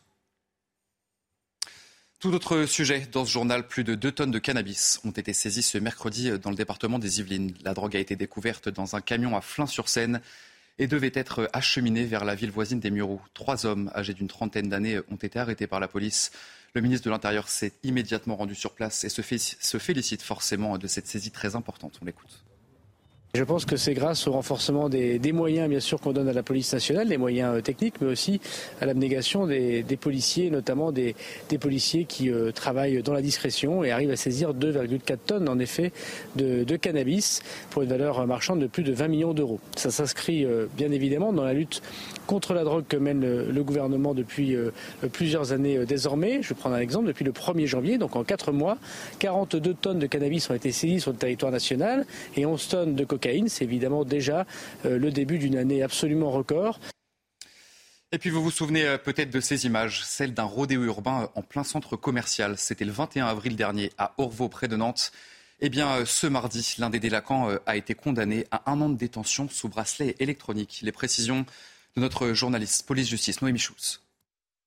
Tout 2.21 2.35
autre 2.35 2.67
sujet 2.67 3.09
dans 3.11 3.25
ce 3.25 3.31
journal, 3.31 3.67
plus 3.67 3.83
de 3.83 3.95
2 3.95 4.13
tonnes 4.13 4.31
de 4.31 4.39
cannabis 4.39 5.01
ont 5.05 5.11
été 5.11 5.33
saisies 5.33 5.63
ce 5.63 5.79
mercredi 5.79 6.31
dans 6.39 6.51
le 6.51 6.57
département 6.57 6.99
des 6.99 7.19
Yvelines. 7.19 7.55
La 7.65 7.73
drogue 7.73 7.97
a 7.97 7.99
été 7.99 8.15
découverte 8.15 8.69
dans 8.69 8.95
un 8.95 9.01
camion 9.01 9.39
à 9.39 9.41
Flins-sur-Seine 9.41 10.21
et 10.79 10.87
devait 10.87 11.13
être 11.15 11.49
acheminée 11.55 12.05
vers 12.05 12.27
la 12.27 12.35
ville 12.35 12.51
voisine 12.51 12.79
des 12.79 12.91
Mureaux. 12.91 13.23
Trois 13.33 13.65
hommes 13.65 13.91
âgés 13.95 14.13
d'une 14.13 14.29
trentaine 14.29 14.69
d'années 14.69 15.01
ont 15.11 15.17
été 15.17 15.39
arrêtés 15.39 15.67
par 15.67 15.81
la 15.81 15.89
police. 15.89 16.31
Le 16.75 16.83
ministre 16.83 17.07
de 17.07 17.11
l'Intérieur 17.11 17.49
s'est 17.49 17.73
immédiatement 17.85 18.37
rendu 18.37 18.55
sur 18.55 18.75
place 18.75 19.03
et 19.05 19.09
se, 19.09 19.23
félicite 19.79 20.21
forcément 20.21 20.77
de 20.77 20.87
cette 20.87 21.07
saisie 21.07 21.31
très 21.31 21.57
importante. 21.57 21.99
On 22.03 22.05
l'écoute. 22.05 22.45
Je 23.33 23.45
pense 23.45 23.65
que 23.65 23.77
c'est 23.77 23.95
grâce 23.95 24.27
au 24.27 24.33
renforcement 24.33 24.89
des, 24.89 25.21
moyens, 25.33 25.69
bien 25.69 25.79
sûr, 25.79 26.01
qu'on 26.01 26.13
donne 26.13 26.29
à 26.29 26.33
la 26.33 26.43
police 26.43 26.73
nationale, 26.73 27.07
les 27.07 27.17
moyens 27.17 27.59
euh, 27.59 27.61
techniques, 27.61 28.01
mais 28.01 28.09
aussi 28.09 28.41
à 28.81 28.87
l'abnégation 28.87 29.47
des, 29.47 29.85
policiers, 30.01 30.51
notamment 30.51 30.91
des, 30.91 31.15
policiers 31.61 32.07
qui 32.07 32.29
euh, 32.29 32.51
travaillent 32.51 33.05
dans 33.05 33.13
la 33.13 33.23
discrétion 33.23 33.85
et 33.85 33.93
arrivent 33.93 34.11
à 34.11 34.17
saisir 34.17 34.53
2,4 34.53 35.17
tonnes, 35.25 35.49
en 35.49 35.61
effet, 35.61 35.93
de, 36.35 36.77
cannabis 36.77 37.41
pour 37.71 37.83
une 37.83 37.91
valeur 37.91 38.27
marchande 38.27 38.59
de 38.59 38.67
plus 38.67 38.83
de 38.83 38.93
20 38.93 39.07
millions 39.07 39.33
d'euros. 39.33 39.61
Ça 39.77 39.93
s'inscrit 39.93 40.45
euh, 40.45 40.67
bien 40.77 40.91
évidemment 40.91 41.33
dans 41.33 41.45
la 41.45 41.53
lutte 41.53 41.83
contre 42.27 42.53
la 42.53 42.65
drogue 42.65 42.85
que 42.89 42.97
mène 42.97 43.21
le, 43.21 43.63
gouvernement 43.63 44.15
depuis 44.15 44.57
plusieurs 45.13 45.53
années 45.53 45.85
désormais. 45.85 46.43
Je 46.43 46.51
vais 46.51 46.55
prendre 46.55 46.77
un 46.77 46.81
exemple. 46.81 47.07
Depuis 47.07 47.25
le 47.25 47.33
1er 47.33 47.67
janvier, 47.67 47.99
donc 47.99 48.17
en 48.17 48.23
4 48.23 48.53
mois, 48.53 48.79
42 49.19 49.75
tonnes 49.75 49.99
de 49.99 50.07
cannabis 50.07 50.49
ont 50.49 50.55
été 50.55 50.71
saisies 50.71 51.01
sur 51.01 51.11
le 51.11 51.19
territoire 51.19 51.51
national 51.51 52.07
et 52.37 52.47
11 52.47 52.69
tonnes 52.69 52.95
de 52.95 53.05
cocaïne 53.05 53.20
c'est 53.49 53.65
évidemment 53.65 54.05
déjà 54.05 54.47
euh, 54.85 54.99
le 54.99 55.11
début 55.11 55.39
d'une 55.39 55.57
année 55.57 55.83
absolument 55.83 56.31
record. 56.31 56.81
Et 58.13 58.19
puis 58.19 58.31
vous 58.31 58.43
vous 58.43 58.51
souvenez 58.51 58.85
euh, 58.85 58.99
peut-être 58.99 59.31
de 59.31 59.41
ces 59.41 59.67
images, 59.67 60.05
celles 60.05 60.35
d'un 60.35 60.45
rodéo 60.45 60.85
urbain 60.85 61.23
euh, 61.23 61.27
en 61.41 61.43
plein 61.43 61.65
centre 61.65 61.97
commercial. 61.97 62.57
C'était 62.59 62.85
le 62.85 62.93
21 62.93 63.27
avril 63.27 63.57
dernier 63.57 63.91
à 63.99 64.15
Orvaux, 64.19 64.49
près 64.49 64.69
de 64.69 64.77
Nantes. 64.77 65.13
Eh 65.61 65.69
bien, 65.69 66.07
ce 66.07 66.27
mardi, 66.27 66.77
l'un 66.79 66.89
des 66.89 67.01
délinquants 67.01 67.51
a 67.67 67.77
été 67.77 67.95
condamné 67.95 68.47
à 68.51 68.71
un 68.71 68.81
an 68.81 68.89
de 68.89 68.97
détention 68.97 69.47
sous 69.51 69.69
bracelet 69.69 70.17
électronique. 70.19 70.81
Les 70.83 70.91
précisions 70.91 71.45
de 71.97 72.01
notre 72.01 72.33
journaliste 72.33 72.87
police-justice, 72.87 73.43
Noémie 73.43 73.59
Schulz. 73.59 74.01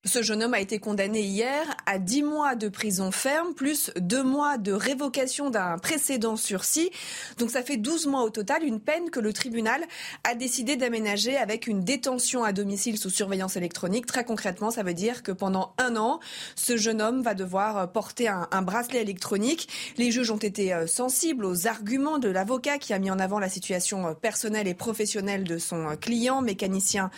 Ce 0.06 0.22
jeune 0.22 0.44
homme 0.44 0.54
a 0.54 0.60
été 0.60 0.80
condamné 0.80 1.22
hier 1.22 1.64
à 1.86 1.98
10 1.98 2.24
mois 2.24 2.56
de 2.56 2.68
prison 2.68 3.10
ferme, 3.12 3.54
plus 3.54 3.90
2 3.96 4.22
mois 4.22 4.58
de 4.58 4.74
révocation 4.74 5.50
d'un 5.50 5.78
précédent 5.78 6.36
sursis. 6.36 6.92
Donc 7.38 7.52
ça 7.52 7.64
fait 7.64 7.78
12 7.78 8.08
mois 8.08 8.24
au 8.24 8.30
total, 8.30 8.66
une 8.66 8.82
peine 8.82 9.10
que 9.12 9.22
le 9.22 9.32
tribunal 9.32 9.82
a 10.26 10.36
décidé 10.36 10.76
d'aménager 10.76 11.38
avec 11.38 11.68
une 11.68 11.86
détention 11.86 12.44
à 12.44 12.52
domicile 12.52 12.98
sous 12.98 13.10
surveillance 13.10 13.56
électronique. 13.56 14.06
Très 14.06 14.26
concrètement, 14.26 14.72
ça 14.72 14.84
veut 14.84 14.94
dire 14.94 15.24
que 15.24 15.32
pendant 15.32 15.74
un 15.78 15.96
an, 15.96 16.20
ce 16.58 16.76
jeune 16.76 17.02
homme 17.02 17.22
va 17.22 17.34
devoir 17.34 17.90
porter 17.94 18.28
un, 18.28 18.50
un 18.52 18.62
bracelet 18.62 19.02
électronique. 19.02 19.70
Les 19.98 20.12
juges 20.12 20.32
ont 20.32 20.38
été 20.38 20.74
euh, 20.74 20.86
sensibles 20.86 21.46
aux 21.46 21.66
arguments 21.66 22.18
de 22.18 22.28
l'avocat 22.28 22.78
qui 22.78 22.92
a 22.92 23.00
mis 23.00 23.10
en 23.10 23.20
avant 23.20 23.40
la 23.40 23.48
situation 23.48 24.08
euh, 24.08 24.14
personnelle 24.14 24.68
et 24.68 24.74
professionnelle 24.74 25.46
de 25.46 25.58
son 25.58 25.92
euh, 25.92 25.96
client, 25.96 26.42
mécanicien 26.42 27.10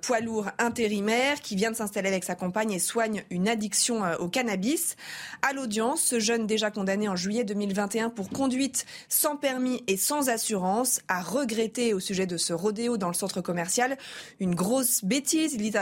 poids 0.00 0.20
lourd 0.20 0.46
intérimaire, 0.58 1.40
qui 1.40 1.56
vient 1.56 1.70
de 1.70 1.76
s'installer 1.76 2.08
avec 2.08 2.21
sa 2.24 2.34
compagne 2.34 2.72
et 2.72 2.78
soigne 2.78 3.24
une 3.30 3.48
addiction 3.48 4.04
euh, 4.04 4.16
au 4.18 4.28
cannabis. 4.28 4.96
À 5.42 5.52
l'audience, 5.52 6.02
ce 6.02 6.20
jeune 6.20 6.46
déjà 6.46 6.70
condamné 6.70 7.08
en 7.08 7.16
juillet 7.16 7.44
2021 7.44 8.10
pour 8.10 8.28
conduite 8.28 8.86
sans 9.08 9.36
permis 9.36 9.82
et 9.86 9.96
sans 9.96 10.28
assurance 10.28 11.00
a 11.08 11.20
regretté 11.20 11.94
au 11.94 12.00
sujet 12.00 12.26
de 12.26 12.36
ce 12.36 12.52
rodéo 12.52 12.96
dans 12.96 13.08
le 13.08 13.14
centre 13.14 13.40
commercial 13.40 13.96
une 14.40 14.54
grosse 14.54 15.04
bêtise. 15.04 15.54
Il 15.54 15.62
dit 15.62 15.72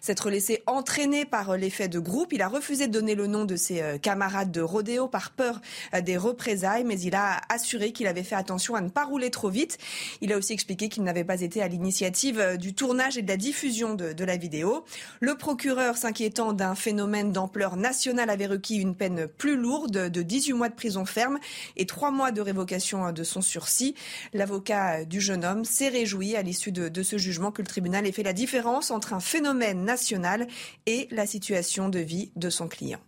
s'être 0.00 0.30
laissé 0.30 0.62
entraîner 0.66 1.24
par 1.24 1.50
euh, 1.50 1.56
l'effet 1.56 1.88
de 1.88 1.98
groupe. 1.98 2.32
Il 2.32 2.42
a 2.42 2.48
refusé 2.48 2.86
de 2.86 2.92
donner 2.92 3.14
le 3.14 3.26
nom 3.26 3.44
de 3.44 3.56
ses 3.56 3.82
euh, 3.82 3.98
camarades 3.98 4.52
de 4.52 4.60
rodéo 4.60 5.08
par 5.08 5.30
peur 5.30 5.60
des 6.02 6.16
représailles, 6.16 6.84
mais 6.84 7.00
il 7.00 7.14
a 7.14 7.40
assuré 7.48 7.92
qu'il 7.92 8.06
avait 8.06 8.22
fait 8.22 8.34
attention 8.34 8.74
à 8.74 8.80
ne 8.80 8.88
pas 8.88 9.04
rouler 9.04 9.30
trop 9.30 9.48
vite. 9.48 9.78
Il 10.20 10.32
a 10.32 10.36
aussi 10.36 10.52
expliqué 10.52 10.88
qu'il 10.88 11.02
n'avait 11.02 11.24
pas 11.24 11.40
été 11.40 11.62
à 11.62 11.68
l'initiative 11.68 12.56
du 12.58 12.74
tournage 12.74 13.18
et 13.18 13.22
de 13.22 13.28
la 13.28 13.36
diffusion 13.36 13.94
de 13.94 14.24
la 14.24 14.36
vidéo. 14.36 14.84
Le 15.20 15.36
procureur 15.36 15.89
s'inquiétant 15.96 16.52
d'un 16.52 16.74
phénomène 16.74 17.32
d'ampleur 17.32 17.76
nationale 17.76 18.30
avait 18.30 18.46
requis 18.46 18.76
une 18.76 18.94
peine 18.94 19.26
plus 19.26 19.56
lourde 19.56 20.08
de 20.08 20.22
18 20.22 20.52
mois 20.54 20.68
de 20.68 20.74
prison 20.74 21.04
ferme 21.04 21.38
et 21.76 21.86
3 21.86 22.10
mois 22.10 22.32
de 22.32 22.40
révocation 22.40 23.12
de 23.12 23.24
son 23.24 23.40
sursis. 23.40 23.94
L'avocat 24.32 25.04
du 25.04 25.20
jeune 25.20 25.44
homme 25.44 25.64
s'est 25.64 25.88
réjoui 25.88 26.36
à 26.36 26.42
l'issue 26.42 26.72
de, 26.72 26.88
de 26.88 27.02
ce 27.02 27.18
jugement 27.18 27.52
que 27.52 27.62
le 27.62 27.68
tribunal 27.68 28.06
ait 28.06 28.12
fait 28.12 28.22
la 28.22 28.32
différence 28.32 28.90
entre 28.90 29.12
un 29.12 29.20
phénomène 29.20 29.84
national 29.84 30.46
et 30.86 31.08
la 31.10 31.26
situation 31.26 31.88
de 31.88 31.98
vie 31.98 32.32
de 32.36 32.50
son 32.50 32.68
client. 32.68 33.00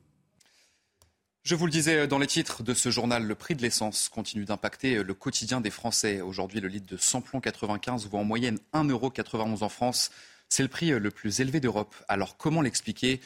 Je 1.45 1.57
vous 1.57 1.67
le 1.67 1.73
disais 1.73 2.07
dans 2.07 2.21
les 2.21 2.29
titres 2.29 2.63
de 2.63 2.73
ce 2.73 2.91
journal, 2.91 3.25
le 3.25 3.35
prix 3.35 3.57
de 3.57 3.63
l'essence 3.63 4.09
continue 4.09 4.45
d'impacter 4.45 5.03
le 5.03 5.13
quotidien 5.13 5.61
des 5.61 5.71
Français. 5.71 6.21
Aujourd'hui, 6.21 6.61
le 6.61 6.69
litre 6.69 6.87
de 6.87 6.97
samplon 6.97 7.41
95 7.41 8.07
vaut 8.09 8.19
en 8.19 8.25
moyenne 8.25 8.61
1,91€ 8.73 9.65
en 9.65 9.69
France. 9.69 10.13
C'est 10.53 10.63
le 10.63 10.69
prix 10.69 10.91
le 10.91 11.11
plus 11.11 11.41
élevé 11.41 11.61
d'Europe. 11.61 11.95
Alors 12.09 12.37
comment 12.37 12.61
l'expliquer? 12.61 13.23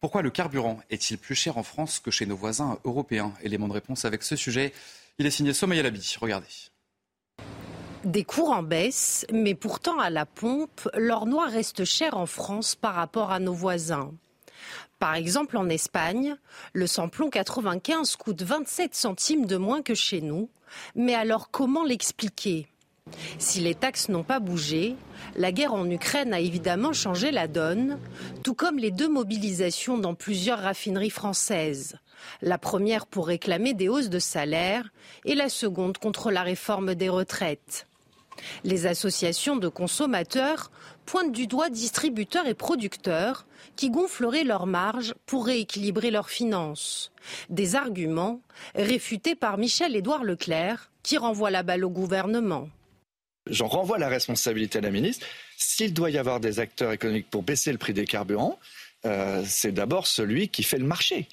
Pourquoi 0.00 0.22
le 0.22 0.30
carburant 0.30 0.80
est-il 0.88 1.18
plus 1.18 1.34
cher 1.34 1.58
en 1.58 1.62
France 1.62 2.00
que 2.00 2.10
chez 2.10 2.24
nos 2.24 2.38
voisins 2.38 2.78
européens? 2.84 3.34
Élément 3.42 3.68
de 3.68 3.74
réponse 3.74 4.06
avec 4.06 4.22
ce 4.22 4.34
sujet. 4.34 4.72
Il 5.18 5.26
est 5.26 5.30
signé 5.30 5.52
Sommeil 5.52 5.82
Labi. 5.82 6.16
Regardez. 6.18 6.46
Des 8.04 8.24
cours 8.24 8.48
en 8.48 8.62
baisse, 8.62 9.26
mais 9.30 9.54
pourtant 9.54 9.98
à 9.98 10.08
la 10.08 10.24
pompe, 10.24 10.88
l'or 10.94 11.26
noir 11.26 11.50
reste 11.50 11.84
cher 11.84 12.16
en 12.16 12.24
France 12.24 12.76
par 12.76 12.94
rapport 12.94 13.30
à 13.30 13.40
nos 13.40 13.52
voisins. 13.52 14.14
Par 14.98 15.14
exemple, 15.16 15.58
en 15.58 15.68
Espagne, 15.68 16.34
le 16.72 16.86
samplon 16.86 17.28
95 17.28 18.16
coûte 18.16 18.40
27 18.40 18.94
centimes 18.94 19.44
de 19.44 19.58
moins 19.58 19.82
que 19.82 19.94
chez 19.94 20.22
nous. 20.22 20.48
Mais 20.94 21.14
alors 21.14 21.50
comment 21.50 21.84
l'expliquer? 21.84 22.68
Si 23.38 23.60
les 23.60 23.74
taxes 23.74 24.08
n'ont 24.08 24.22
pas 24.22 24.40
bougé, 24.40 24.96
la 25.36 25.52
guerre 25.52 25.74
en 25.74 25.88
Ukraine 25.88 26.34
a 26.34 26.40
évidemment 26.40 26.92
changé 26.92 27.30
la 27.30 27.48
donne, 27.48 27.98
tout 28.42 28.54
comme 28.54 28.78
les 28.78 28.90
deux 28.90 29.08
mobilisations 29.08 29.98
dans 29.98 30.14
plusieurs 30.14 30.60
raffineries 30.60 31.10
françaises. 31.10 31.96
La 32.42 32.58
première 32.58 33.06
pour 33.06 33.26
réclamer 33.26 33.74
des 33.74 33.88
hausses 33.88 34.10
de 34.10 34.18
salaire 34.18 34.90
et 35.24 35.34
la 35.34 35.48
seconde 35.48 35.98
contre 35.98 36.30
la 36.30 36.42
réforme 36.42 36.94
des 36.94 37.08
retraites. 37.08 37.86
Les 38.64 38.86
associations 38.86 39.56
de 39.56 39.68
consommateurs 39.68 40.70
pointent 41.06 41.32
du 41.32 41.46
doigt 41.46 41.70
distributeurs 41.70 42.46
et 42.46 42.54
producteurs 42.54 43.46
qui 43.76 43.90
gonfleraient 43.90 44.44
leurs 44.44 44.66
marges 44.66 45.14
pour 45.26 45.46
rééquilibrer 45.46 46.10
leurs 46.10 46.30
finances. 46.30 47.12
Des 47.48 47.76
arguments 47.76 48.40
réfutés 48.74 49.34
par 49.34 49.58
Michel-Édouard 49.58 50.24
Leclerc 50.24 50.90
qui 51.02 51.18
renvoie 51.18 51.50
la 51.50 51.62
balle 51.62 51.84
au 51.84 51.90
gouvernement. 51.90 52.68
J'en 53.46 53.68
renvoie 53.68 53.98
la 53.98 54.08
responsabilité 54.08 54.78
à 54.78 54.82
la 54.82 54.90
ministre. 54.90 55.26
S'il 55.56 55.94
doit 55.94 56.10
y 56.10 56.18
avoir 56.18 56.40
des 56.40 56.60
acteurs 56.60 56.92
économiques 56.92 57.30
pour 57.30 57.42
baisser 57.42 57.72
le 57.72 57.78
prix 57.78 57.94
des 57.94 58.04
carburants, 58.04 58.58
euh, 59.06 59.42
c'est 59.46 59.72
d'abord 59.72 60.06
celui 60.06 60.48
qui 60.48 60.62
fait 60.62 60.78
le 60.78 60.84
marché. 60.84 61.26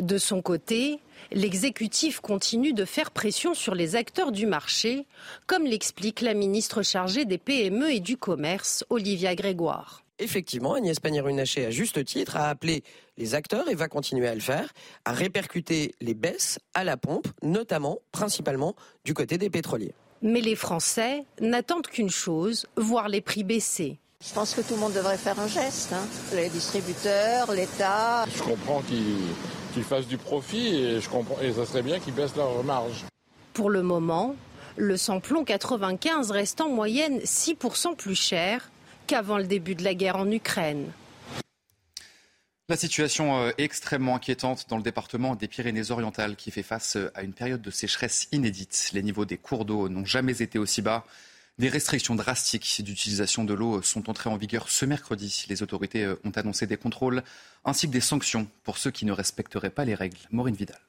De 0.00 0.16
son 0.16 0.40
côté, 0.40 0.98
l'exécutif 1.30 2.20
continue 2.20 2.72
de 2.72 2.84
faire 2.84 3.10
pression 3.10 3.54
sur 3.54 3.74
les 3.74 3.94
acteurs 3.94 4.32
du 4.32 4.46
marché, 4.46 5.06
comme 5.46 5.64
l'explique 5.64 6.22
la 6.22 6.34
ministre 6.34 6.82
chargée 6.82 7.26
des 7.26 7.38
PME 7.38 7.92
et 7.92 8.00
du 8.00 8.16
commerce, 8.16 8.84
Olivia 8.88 9.34
Grégoire. 9.34 10.02
Effectivement, 10.18 10.74
Agnès 10.74 10.98
Pannier-Runacher, 10.98 11.66
à 11.66 11.70
juste 11.70 12.04
titre, 12.04 12.36
a 12.36 12.48
appelé 12.48 12.84
les 13.18 13.34
acteurs, 13.34 13.68
et 13.68 13.74
va 13.74 13.88
continuer 13.88 14.28
à 14.28 14.34
le 14.34 14.40
faire, 14.40 14.72
à 15.04 15.12
répercuter 15.12 15.94
les 16.00 16.14
baisses 16.14 16.58
à 16.74 16.84
la 16.84 16.96
pompe, 16.96 17.28
notamment, 17.42 17.98
principalement, 18.12 18.74
du 19.04 19.14
côté 19.14 19.36
des 19.36 19.50
pétroliers. 19.50 19.94
Mais 20.22 20.40
les 20.40 20.54
Français 20.54 21.24
n'attendent 21.40 21.88
qu'une 21.88 22.10
chose, 22.10 22.66
voir 22.76 23.08
les 23.08 23.20
prix 23.20 23.42
baisser. 23.42 23.98
Je 24.24 24.32
pense 24.32 24.54
que 24.54 24.60
tout 24.60 24.74
le 24.74 24.80
monde 24.80 24.92
devrait 24.92 25.16
faire 25.16 25.38
un 25.40 25.48
geste. 25.48 25.92
Hein. 25.92 26.06
Les 26.32 26.48
distributeurs, 26.48 27.50
l'État. 27.52 28.24
Je 28.32 28.42
comprends 28.42 28.82
qu'ils 28.82 29.82
fassent 29.82 30.06
du 30.06 30.18
profit 30.18 30.76
et, 30.76 31.00
je 31.00 31.08
comprends, 31.08 31.40
et 31.42 31.52
ça 31.52 31.66
serait 31.66 31.82
bien 31.82 31.98
qu'ils 31.98 32.14
baissent 32.14 32.36
leur 32.36 32.62
marge. 32.62 33.04
Pour 33.52 33.68
le 33.68 33.82
moment, 33.82 34.36
le 34.76 34.96
samplon 34.96 35.42
95 35.44 36.30
reste 36.30 36.60
en 36.60 36.68
moyenne 36.68 37.18
6% 37.18 37.96
plus 37.96 38.14
cher 38.14 38.70
qu'avant 39.08 39.38
le 39.38 39.44
début 39.44 39.74
de 39.74 39.82
la 39.82 39.94
guerre 39.94 40.16
en 40.16 40.30
Ukraine. 40.30 40.92
La 42.72 42.78
situation 42.78 43.50
est 43.50 43.54
extrêmement 43.58 44.16
inquiétante 44.16 44.64
dans 44.70 44.78
le 44.78 44.82
département 44.82 45.36
des 45.36 45.46
Pyrénées-Orientales 45.46 46.36
qui 46.36 46.50
fait 46.50 46.62
face 46.62 46.96
à 47.14 47.22
une 47.22 47.34
période 47.34 47.60
de 47.60 47.70
sécheresse 47.70 48.28
inédite. 48.32 48.92
Les 48.94 49.02
niveaux 49.02 49.26
des 49.26 49.36
cours 49.36 49.66
d'eau 49.66 49.90
n'ont 49.90 50.06
jamais 50.06 50.40
été 50.40 50.58
aussi 50.58 50.80
bas. 50.80 51.04
Des 51.58 51.68
restrictions 51.68 52.14
drastiques 52.14 52.80
d'utilisation 52.82 53.44
de 53.44 53.52
l'eau 53.52 53.82
sont 53.82 54.08
entrées 54.08 54.30
en 54.30 54.38
vigueur 54.38 54.70
ce 54.70 54.86
mercredi. 54.86 55.44
Les 55.50 55.62
autorités 55.62 56.14
ont 56.24 56.30
annoncé 56.30 56.66
des 56.66 56.78
contrôles 56.78 57.22
ainsi 57.66 57.88
que 57.88 57.92
des 57.92 58.00
sanctions 58.00 58.48
pour 58.64 58.78
ceux 58.78 58.90
qui 58.90 59.04
ne 59.04 59.12
respecteraient 59.12 59.68
pas 59.68 59.84
les 59.84 59.94
règles. 59.94 60.16
Maureen 60.30 60.54
Vidal. 60.54 60.80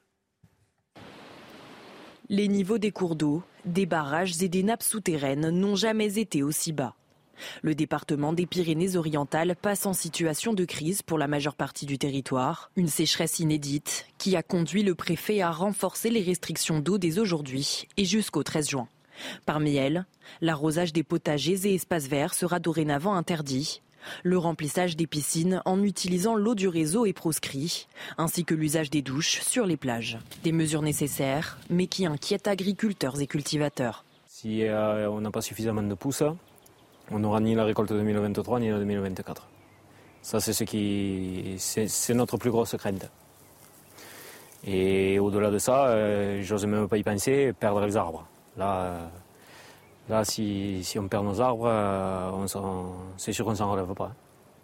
Les 2.30 2.48
niveaux 2.48 2.78
des 2.78 2.92
cours 2.92 3.18
d'eau, 3.18 3.44
des 3.66 3.86
barrages 3.86 4.42
et 4.42 4.48
des 4.48 4.64
nappes 4.64 4.84
souterraines 4.84 5.50
n'ont 5.50 5.76
jamais 5.76 6.18
été 6.18 6.44
aussi 6.44 6.72
bas. 6.72 6.96
Le 7.62 7.76
département 7.76 8.34
des 8.34 8.46
Pyrénées-Orientales 8.46 9.56
passe 9.56 9.86
en 9.86 9.94
situation 9.94 10.54
de 10.54 10.66
crise 10.66 11.02
pour 11.02 11.18
la 11.18 11.28
majeure 11.28 11.56
partie 11.56 11.86
du 11.86 11.98
territoire. 11.98 12.72
Une 12.76 12.88
sécheresse 12.88 13.40
inédite 13.40 14.08
qui 14.18 14.36
a 14.36 14.44
conduit 14.44 14.84
le 14.84 14.96
préfet 14.96 15.42
à 15.42 15.52
renforcer 15.52 16.10
les 16.10 16.22
restrictions 16.22 16.80
d'eau 16.80 16.98
dès 16.98 17.20
aujourd'hui 17.20 17.88
et 17.98 18.06
jusqu'au 18.06 18.44
13 18.44 18.70
juin. 18.70 18.88
Parmi 19.46 19.76
elles, 19.76 20.06
l'arrosage 20.42 20.94
des 20.94 21.04
potagers 21.04 21.68
et 21.68 21.76
espaces 21.76 22.08
verts 22.08 22.34
sera 22.34 22.60
dorénavant 22.60 23.16
interdit. 23.16 23.82
Le 24.24 24.38
remplissage 24.38 24.98
des 24.98 25.08
piscines 25.08 25.62
en 25.66 25.82
utilisant 25.82 26.36
l'eau 26.36 26.56
du 26.56 26.68
réseau 26.68 27.06
est 27.06 27.14
proscrit, 27.14 27.88
ainsi 28.18 28.44
que 28.44 28.54
l'usage 28.54 28.90
des 28.90 29.02
douches 29.02 29.42
sur 29.42 29.66
les 29.66 29.78
plages. 29.78 30.18
Des 30.44 30.52
mesures 30.52 30.82
nécessaires, 30.82 31.58
mais 31.70 31.88
qui 31.88 32.06
inquiètent 32.06 32.48
agriculteurs 32.48 33.22
et 33.22 33.28
cultivateurs. 33.28 34.04
Si 34.28 34.64
euh, 34.64 35.10
on 35.10 35.22
n'a 35.22 35.32
pas 35.32 35.42
suffisamment 35.42 35.84
de 35.84 35.96
pousses, 35.96 36.24
on 37.14 37.20
n'aura 37.20 37.40
ni 37.40 37.56
la 37.56 37.64
récolte 37.64 37.94
2023 37.94 38.60
ni 38.60 38.70
la 38.70 38.80
2024. 38.80 39.48
Ça, 40.22 40.40
c'est 40.40 40.54
ce 40.54 40.64
qui, 40.64 41.56
c'est 41.58 42.14
notre 42.14 42.38
plus 42.38 42.50
grosse 42.50 42.76
crainte. 42.78 43.10
Et 44.66 45.20
au-delà 45.20 45.52
de 45.52 45.58
ça, 45.58 45.88
euh, 45.88 46.42
j'ose 46.42 46.66
même 46.66 46.88
pas 46.88 46.98
y 46.98 47.04
penser, 47.04 47.54
perdre 47.54 47.86
les 47.86 47.98
arbres. 47.98 48.26
Là, 48.58 48.78
euh, 48.78 49.08
là 50.10 50.24
si, 50.24 50.84
si, 50.84 50.98
on 50.98 51.08
perd 51.08 51.26
nos 51.26 51.42
arbres, 51.42 51.68
euh, 51.68 52.48
c'est 53.18 53.34
sûr 53.34 53.46
qu'on 53.46 53.56
s'en 53.56 53.70
relève 53.70 53.94
pas. 53.94 54.14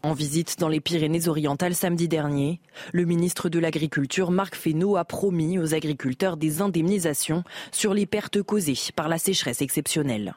En 0.01 0.13
visite 0.13 0.57
dans 0.59 0.69
les 0.69 0.79
Pyrénées-Orientales 0.79 1.75
samedi 1.75 2.07
dernier, 2.07 2.61
le 2.93 3.03
ministre 3.03 3.49
de 3.49 3.59
l'Agriculture, 3.59 4.31
Marc 4.31 4.55
Fesneau, 4.55 4.95
a 4.95 5.03
promis 5.03 5.59
aux 5.59 5.73
agriculteurs 5.73 6.37
des 6.37 6.61
indemnisations 6.61 7.43
sur 7.73 7.93
les 7.93 8.05
pertes 8.05 8.41
causées 8.41 8.77
par 8.95 9.09
la 9.09 9.17
sécheresse 9.17 9.61
exceptionnelle. 9.61 10.35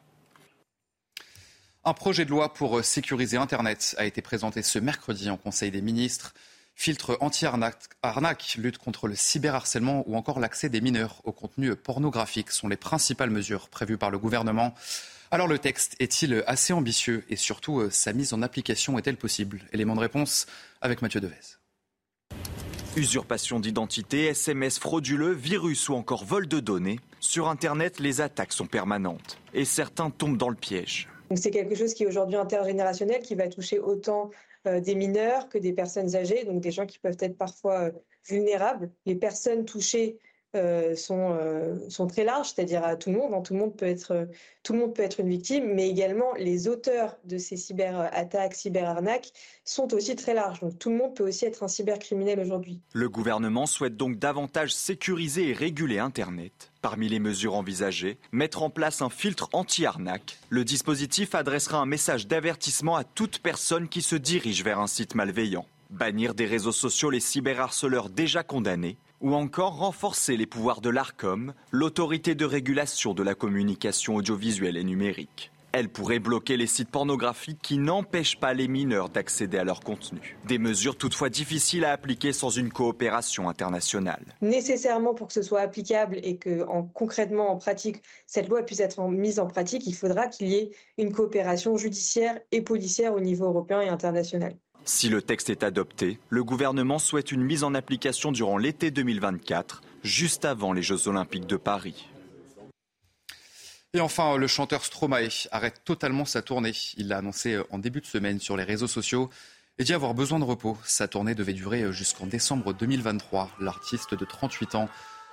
Un 1.85 1.95
projet 1.95 2.25
de 2.25 2.31
loi 2.31 2.53
pour 2.53 2.85
sécuriser 2.85 3.37
Internet 3.37 3.97
a 3.99 4.05
été 4.05 4.23
présenté 4.23 4.63
ce 4.63 4.79
mercredi 4.79 5.29
en 5.31 5.37
Conseil 5.37 5.73
des 5.73 5.83
ministres. 5.83 6.33
Filtre 6.77 7.19
anti-arnaque, 7.21 8.55
lutte 8.57 8.79
contre 8.79 9.09
le 9.09 9.17
cyberharcèlement 9.17 10.05
ou 10.07 10.15
encore 10.15 10.39
l'accès 10.39 10.69
des 10.69 10.81
mineurs 10.81 11.21
au 11.25 11.33
contenu 11.33 11.75
pornographique 11.75 12.53
sont 12.53 12.69
les 12.69 12.77
principales 12.77 13.31
mesures 13.31 13.69
prévues 13.69 13.99
par 13.99 14.13
le 14.13 14.21
gouvernement. 14.21 14.77
Alors 15.33 15.49
le 15.49 15.59
texte 15.59 15.97
est-il 15.99 16.45
assez 16.47 16.73
ambitieux 16.73 17.25
et 17.29 17.35
surtout 17.35 17.91
sa 17.91 18.13
mise 18.13 18.33
en 18.33 18.43
application 18.43 18.97
est-elle 18.97 19.17
possible? 19.17 19.63
Élément 19.73 19.97
de 19.97 20.01
réponse 20.01 20.47
avec 20.83 21.03
Mathieu 21.03 21.21
Devez. 21.21 21.35
Usurpation 22.95 23.59
d'identité, 23.59 24.27
SMS 24.27 24.79
frauduleux, 24.79 25.33
virus 25.33 25.89
ou 25.89 25.95
encore 25.95 26.25
vol 26.25 26.47
de 26.47 26.61
données. 26.61 27.01
Sur 27.19 27.49
Internet, 27.49 27.99
les 27.99 28.21
attaques 28.21 28.53
sont 28.53 28.67
permanentes 28.67 29.39
et 29.53 29.65
certains 29.65 30.11
tombent 30.11 30.39
dans 30.39 30.51
le 30.51 30.55
piège. 30.55 31.09
C'est 31.37 31.51
quelque 31.51 31.75
chose 31.75 31.95
qui 31.95 32.05
est 32.05 32.07
aujourd'hui 32.07 32.37
intergénérationnel, 32.37 33.21
qui 33.21 33.35
va 33.35 33.49
toucher 33.49 33.79
autant 33.79 34.31
euh, 34.67 34.81
des 34.81 34.95
mineurs 34.95 35.49
que 35.49 35.59
des 35.59 35.73
personnes 35.73 36.15
âgées, 36.15 36.45
donc 36.45 36.61
des 36.61 36.71
gens 36.71 36.87
qui 36.87 36.99
peuvent 36.99 37.17
être 37.21 37.37
parfois 37.37 37.81
euh, 37.81 37.91
vulnérables. 38.29 38.91
Les 39.07 39.15
personnes 39.15 39.65
touchées 39.65 40.19
euh, 40.55 40.95
sont, 40.95 41.39
sont 41.89 42.07
très 42.07 42.25
larges, 42.25 42.53
c'est-à-dire 42.55 42.85
à 42.85 42.97
tout 42.97 43.11
le 43.11 43.19
monde. 43.19 43.33
Hein. 43.35 43.41
Tout, 43.43 43.55
le 43.55 43.61
monde 43.61 43.77
peut 43.77 43.87
être, 43.87 44.29
tout 44.63 44.73
le 44.73 44.81
monde 44.81 44.95
peut 44.95 45.03
être 45.03 45.21
une 45.21 45.29
victime, 45.29 45.73
mais 45.75 45.89
également 45.89 46.33
les 46.39 46.69
auteurs 46.69 47.17
de 47.25 47.39
ces 47.39 47.57
cyberattaques, 47.57 48.55
cyberarnaques 48.55 49.33
sont 49.65 49.95
aussi 49.95 50.17
très 50.17 50.35
larges. 50.35 50.61
Donc 50.61 50.79
tout 50.79 50.91
le 50.91 50.97
monde 50.97 51.15
peut 51.15 51.27
aussi 51.27 51.45
être 51.45 51.63
un 51.63 51.69
cybercriminel 51.69 52.41
aujourd'hui. 52.41 52.81
Le 52.93 53.09
gouvernement 53.09 53.67
souhaite 53.67 53.97
donc 53.97 54.19
davantage 54.19 54.75
sécuriser 54.75 55.49
et 55.49 55.53
réguler 55.53 55.99
Internet. 55.99 56.73
Parmi 56.83 57.09
les 57.09 57.21
mesures 57.21 57.55
envisagées, 57.55 58.19
mettre 58.33 58.63
en 58.63 58.71
place 58.71 59.03
un 59.03 59.11
filtre 59.11 59.49
anti-arnaque. 59.53 60.39
Le 60.49 60.65
dispositif 60.65 61.35
adressera 61.35 61.79
un 61.79 61.87
message 61.87 62.27
d'avertissement 62.27 62.97
à 62.97 63.05
toute 63.05 63.39
personne 63.39 63.89
qui 63.89 64.03
se 64.03 64.17
dirige 64.17 64.65
vers 64.65 64.81
un 64.81 64.89
site 64.89 65.15
malveillant. 65.15 65.67
Bannir 65.91 66.35
des 66.35 66.47
réseaux 66.47 66.73
sociaux 66.73 67.11
les 67.11 67.21
cyberharceleurs 67.21 68.09
déjà 68.09 68.43
condamnés 68.43 68.97
ou 69.23 69.35
encore 69.35 69.79
renforcer 69.79 70.37
les 70.37 70.47
pouvoirs 70.47 70.81
de 70.81 70.91
l'ARCOM, 70.91 71.55
l'autorité 71.71 72.35
de 72.35 72.45
régulation 72.45 73.15
de 73.15 73.23
la 73.23 73.35
communication 73.35 74.17
audiovisuelle 74.17 74.77
et 74.77 74.85
numérique. 74.85 75.53
Elle 75.75 75.89
pourrait 75.89 76.19
bloquer 76.19 76.59
les 76.59 76.67
sites 76.67 76.91
pornographiques 76.91 77.61
qui 77.63 77.79
n'empêchent 77.79 78.39
pas 78.39 78.53
les 78.53 78.69
mineurs 78.69 79.09
d'accéder 79.09 79.57
à 79.57 79.65
leur 79.65 79.81
contenu. 79.81 80.37
Des 80.47 80.59
mesures 80.59 80.99
toutefois 80.99 81.31
difficiles 81.31 81.87
à 81.87 81.93
appliquer 81.93 82.35
sans 82.35 82.51
une 82.51 82.71
coopération 82.71 83.49
internationale. 83.49 84.23
Nécessairement 84.43 85.15
pour 85.15 85.29
que 85.29 85.33
ce 85.33 85.41
soit 85.41 85.61
applicable 85.61 86.19
et 86.23 86.37
que 86.37 86.63
en, 86.69 86.83
concrètement 86.83 87.51
en 87.51 87.57
pratique 87.57 88.03
cette 88.27 88.49
loi 88.49 88.63
puisse 88.63 88.81
être 88.81 89.01
mise 89.09 89.39
en 89.39 89.47
pratique, 89.47 89.87
il 89.87 89.95
faudra 89.95 90.27
qu'il 90.27 90.49
y 90.49 90.57
ait 90.57 90.71
une 90.99 91.13
coopération 91.13 91.79
judiciaire 91.79 92.39
et 92.51 92.61
policière 92.61 93.15
au 93.15 93.21
niveau 93.21 93.47
européen 93.47 93.81
et 93.81 93.89
international. 93.89 94.55
Si 94.85 95.09
le 95.09 95.23
texte 95.23 95.49
est 95.49 95.63
adopté, 95.63 96.19
le 96.29 96.43
gouvernement 96.43 96.99
souhaite 96.99 97.31
une 97.31 97.43
mise 97.43 97.63
en 97.63 97.75
application 97.75 98.33
durant 98.33 98.59
l'été 98.59 98.91
2024, 98.91 99.81
juste 100.03 100.45
avant 100.45 100.73
les 100.73 100.83
Jeux 100.83 101.07
olympiques 101.07 101.47
de 101.47 101.57
Paris. 101.57 102.09
Et 103.95 104.01
enfin, 104.01 104.37
le 104.37 104.47
chanteur 104.49 104.85
Stromae 104.85 105.29
arrête 105.53 105.83
totalement 105.85 106.25
sa 106.25 106.43
tournée. 106.43 106.73
Il 106.97 107.09
l'a 107.09 107.19
annoncé 107.19 107.61
en 107.71 107.79
début 107.79 108.01
de 108.01 108.07
semaine 108.07 108.41
sur 108.41 108.57
les 108.57 108.65
réseaux 108.65 108.89
sociaux 108.89 109.31
et 109.79 109.85
dit 109.85 109.93
avoir 109.93 110.15
besoin 110.15 110.41
de 110.41 110.45
repos. 110.45 110.77
Sa 110.85 111.07
tournée 111.07 111.37
devait 111.37 111.53
durer 111.53 111.93
jusqu'en 111.93 112.27
décembre 112.27 112.73
2023. 112.73 113.51
L'artiste 113.61 114.15
de 114.15 114.25
38 114.25 114.75
ans 114.75 114.89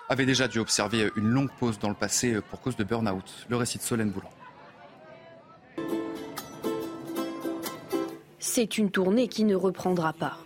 avait 0.09 0.25
déjà 0.25 0.47
dû 0.47 0.59
observer 0.59 1.09
une 1.15 1.29
longue 1.29 1.51
pause 1.59 1.79
dans 1.79 1.89
le 1.89 1.95
passé 1.95 2.39
pour 2.49 2.61
cause 2.61 2.75
de 2.75 2.83
burn-out. 2.83 3.45
Le 3.47 3.55
récit 3.55 3.79
de 3.79 3.83
Solène 3.83 4.11
Boulan. 4.11 4.29
C'est 8.39 8.77
une 8.77 8.89
tournée 8.89 9.27
qui 9.27 9.43
ne 9.43 9.55
reprendra 9.55 10.13
pas. 10.13 10.37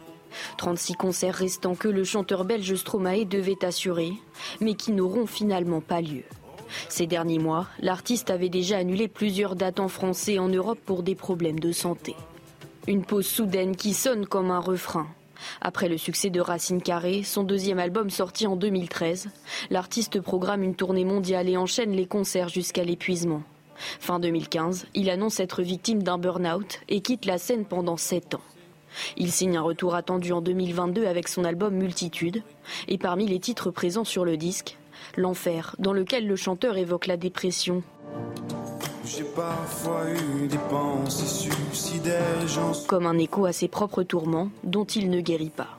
36 0.58 0.96
concerts 0.96 1.36
restants 1.36 1.76
que 1.76 1.88
le 1.88 2.04
chanteur 2.04 2.44
belge 2.44 2.74
Stromae 2.74 3.24
devait 3.26 3.64
assurer, 3.64 4.14
mais 4.62 4.74
qui 4.74 4.92
n'auront 4.92 5.28
finalement 5.28 5.80
pas 5.80 6.02
lieu. 6.02 6.24
Ces 6.90 7.06
derniers 7.06 7.38
mois, 7.38 7.68
l'artiste 7.80 8.32
avait 8.32 8.50
déjà 8.50 8.78
annulé 8.78 9.08
plusieurs 9.08 9.56
dates 9.56 9.80
en 9.80 9.90
France 9.90 10.28
et 10.28 10.40
en 10.40 10.50
Europe 10.50 10.80
pour 10.84 11.04
des 11.04 11.14
problèmes 11.14 11.60
de 11.60 11.72
santé. 11.72 12.16
Une 12.88 13.06
pause 13.06 13.28
soudaine 13.28 13.76
qui 13.76 13.94
sonne 13.94 14.26
comme 14.26 14.50
un 14.50 14.60
refrain. 14.60 15.08
Après 15.62 15.88
le 15.88 16.00
succès 16.00 16.32
de 16.32 16.40
Racine 16.40 16.82
Carré, 16.82 17.22
son 17.22 17.44
deuxième 17.44 17.80
album 17.80 18.10
sorti 18.10 18.48
en 18.48 18.56
2013, 18.56 19.30
l'artiste 19.70 20.20
programme 20.20 20.64
une 20.64 20.76
tournée 20.76 21.06
mondiale 21.06 21.48
et 21.48 21.58
enchaîne 21.58 21.92
les 21.92 22.08
concerts 22.08 22.50
jusqu'à 22.50 22.84
l'épuisement. 22.84 23.44
Fin 24.00 24.20
2015, 24.20 24.88
il 24.94 25.10
annonce 25.10 25.40
être 25.40 25.62
victime 25.62 26.04
d'un 26.04 26.18
burn-out 26.18 26.82
et 26.90 27.02
quitte 27.02 27.26
la 27.26 27.38
scène 27.38 27.66
pendant 27.66 27.98
7 27.98 28.36
ans. 28.36 28.42
Il 29.18 29.32
signe 29.32 29.58
un 29.58 29.62
retour 29.62 29.96
attendu 29.96 30.32
en 30.34 30.42
2022 30.42 31.06
avec 31.06 31.28
son 31.28 31.44
album 31.44 31.74
Multitude, 31.76 32.44
et 32.88 32.98
parmi 32.98 33.28
les 33.28 33.40
titres 33.40 33.72
présents 33.72 34.04
sur 34.04 34.26
le 34.26 34.38
disque, 34.38 34.78
L'enfer, 35.18 35.76
dans 35.80 35.94
lequel 35.94 36.28
le 36.28 36.36
chanteur 36.36 36.78
évoque 36.78 37.08
la 37.08 37.18
dépression. 37.18 37.84
Comme 42.88 43.06
un 43.06 43.18
écho 43.18 43.46
à 43.46 43.52
ses 43.52 43.68
propres 43.68 44.04
tourments 44.04 44.50
dont 44.64 44.86
il 44.86 45.10
ne 45.10 45.20
guérit 45.22 45.50
pas. 45.50 45.78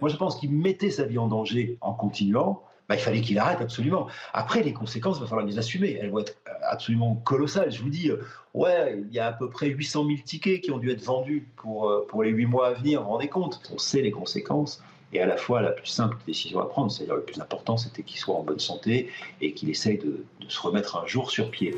Moi 0.00 0.08
je 0.08 0.16
pense 0.16 0.36
qu'il 0.36 0.50
mettait 0.50 0.90
sa 0.90 1.04
vie 1.04 1.18
en 1.18 1.28
danger 1.28 1.78
en 1.80 1.92
continuant, 1.92 2.62
bah, 2.88 2.96
il 2.96 3.00
fallait 3.00 3.20
qu'il 3.20 3.38
arrête 3.38 3.60
absolument. 3.60 4.08
Après, 4.32 4.62
les 4.62 4.72
conséquences, 4.72 5.16
il 5.16 5.20
va 5.20 5.26
falloir 5.26 5.46
les 5.46 5.58
assumer. 5.58 5.98
Elles 6.00 6.10
vont 6.10 6.18
être 6.18 6.36
absolument 6.68 7.14
colossales. 7.24 7.72
Je 7.72 7.82
vous 7.82 7.88
dis, 7.88 8.10
euh, 8.10 8.22
ouais, 8.52 9.02
il 9.06 9.14
y 9.14 9.18
a 9.18 9.28
à 9.28 9.32
peu 9.32 9.48
près 9.48 9.68
800 9.68 10.06
000 10.06 10.18
tickets 10.24 10.60
qui 10.60 10.70
ont 10.70 10.78
dû 10.78 10.90
être 10.90 11.02
vendus 11.02 11.48
pour, 11.56 11.88
euh, 11.88 12.06
pour 12.08 12.22
les 12.22 12.30
8 12.30 12.46
mois 12.46 12.68
à 12.68 12.72
venir, 12.74 13.00
vous 13.00 13.06
vous 13.06 13.12
rendez 13.12 13.28
compte? 13.28 13.60
On 13.72 13.78
sait 13.78 14.02
les 14.02 14.10
conséquences. 14.10 14.82
Et 15.12 15.20
à 15.20 15.26
la 15.26 15.36
fois, 15.36 15.62
la 15.62 15.70
plus 15.70 15.86
simple 15.86 16.16
décision 16.26 16.60
à 16.60 16.66
prendre, 16.66 16.90
c'est-à-dire 16.90 17.14
le 17.14 17.22
plus 17.22 17.40
important, 17.40 17.76
c'était 17.76 18.02
qu'il 18.02 18.18
soit 18.18 18.34
en 18.34 18.42
bonne 18.42 18.58
santé 18.58 19.10
et 19.40 19.52
qu'il 19.52 19.70
essaye 19.70 19.98
de 19.98 20.24
se 20.48 20.60
remettre 20.60 20.96
un 20.96 21.06
jour 21.06 21.30
sur 21.30 21.50
pied. 21.50 21.76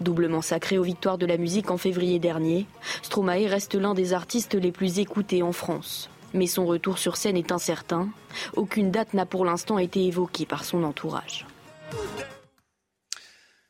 Doublement 0.00 0.42
sacré 0.42 0.78
aux 0.78 0.82
victoires 0.82 1.18
de 1.18 1.26
la 1.26 1.38
musique 1.38 1.70
en 1.70 1.78
février 1.78 2.18
dernier, 2.18 2.66
Stromae 3.02 3.48
reste 3.48 3.74
l'un 3.74 3.94
des 3.94 4.12
artistes 4.12 4.54
les 4.54 4.70
plus 4.70 4.98
écoutés 4.98 5.42
en 5.42 5.52
France. 5.52 6.10
Mais 6.34 6.46
son 6.46 6.66
retour 6.66 6.98
sur 6.98 7.16
scène 7.16 7.36
est 7.36 7.52
incertain. 7.52 8.08
Aucune 8.54 8.90
date 8.90 9.14
n'a 9.14 9.26
pour 9.26 9.44
l'instant 9.44 9.78
été 9.78 10.04
évoquée 10.04 10.46
par 10.46 10.64
son 10.64 10.84
entourage. 10.84 11.46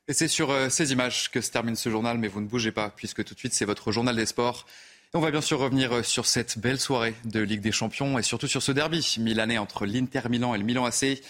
Et 0.08 0.14
c'est 0.14 0.28
sur 0.28 0.50
euh, 0.50 0.70
ces 0.70 0.92
images 0.92 1.30
que 1.30 1.42
se 1.42 1.50
termine 1.50 1.76
ce 1.76 1.90
journal, 1.90 2.16
mais 2.16 2.28
vous 2.28 2.40
ne 2.40 2.46
bougez 2.46 2.72
pas, 2.72 2.88
puisque 2.88 3.22
tout 3.24 3.34
de 3.34 3.38
suite 3.38 3.52
c'est 3.52 3.66
votre 3.66 3.92
journal 3.92 4.16
des 4.16 4.24
sports. 4.24 4.64
Et 5.12 5.16
on 5.18 5.20
va 5.20 5.30
bien 5.30 5.42
sûr 5.42 5.58
revenir 5.58 5.96
euh, 5.96 6.02
sur 6.02 6.24
cette 6.24 6.58
belle 6.58 6.80
soirée 6.80 7.14
de 7.26 7.40
Ligue 7.40 7.60
des 7.60 7.72
Champions 7.72 8.18
et 8.18 8.22
surtout 8.22 8.46
sur 8.46 8.62
ce 8.62 8.72
derby 8.72 9.16
milanais 9.20 9.58
entre 9.58 9.84
l'Inter 9.84 10.22
Milan 10.30 10.54
et 10.54 10.58
le 10.58 10.64
Milan 10.64 10.86
AC. 10.86 11.20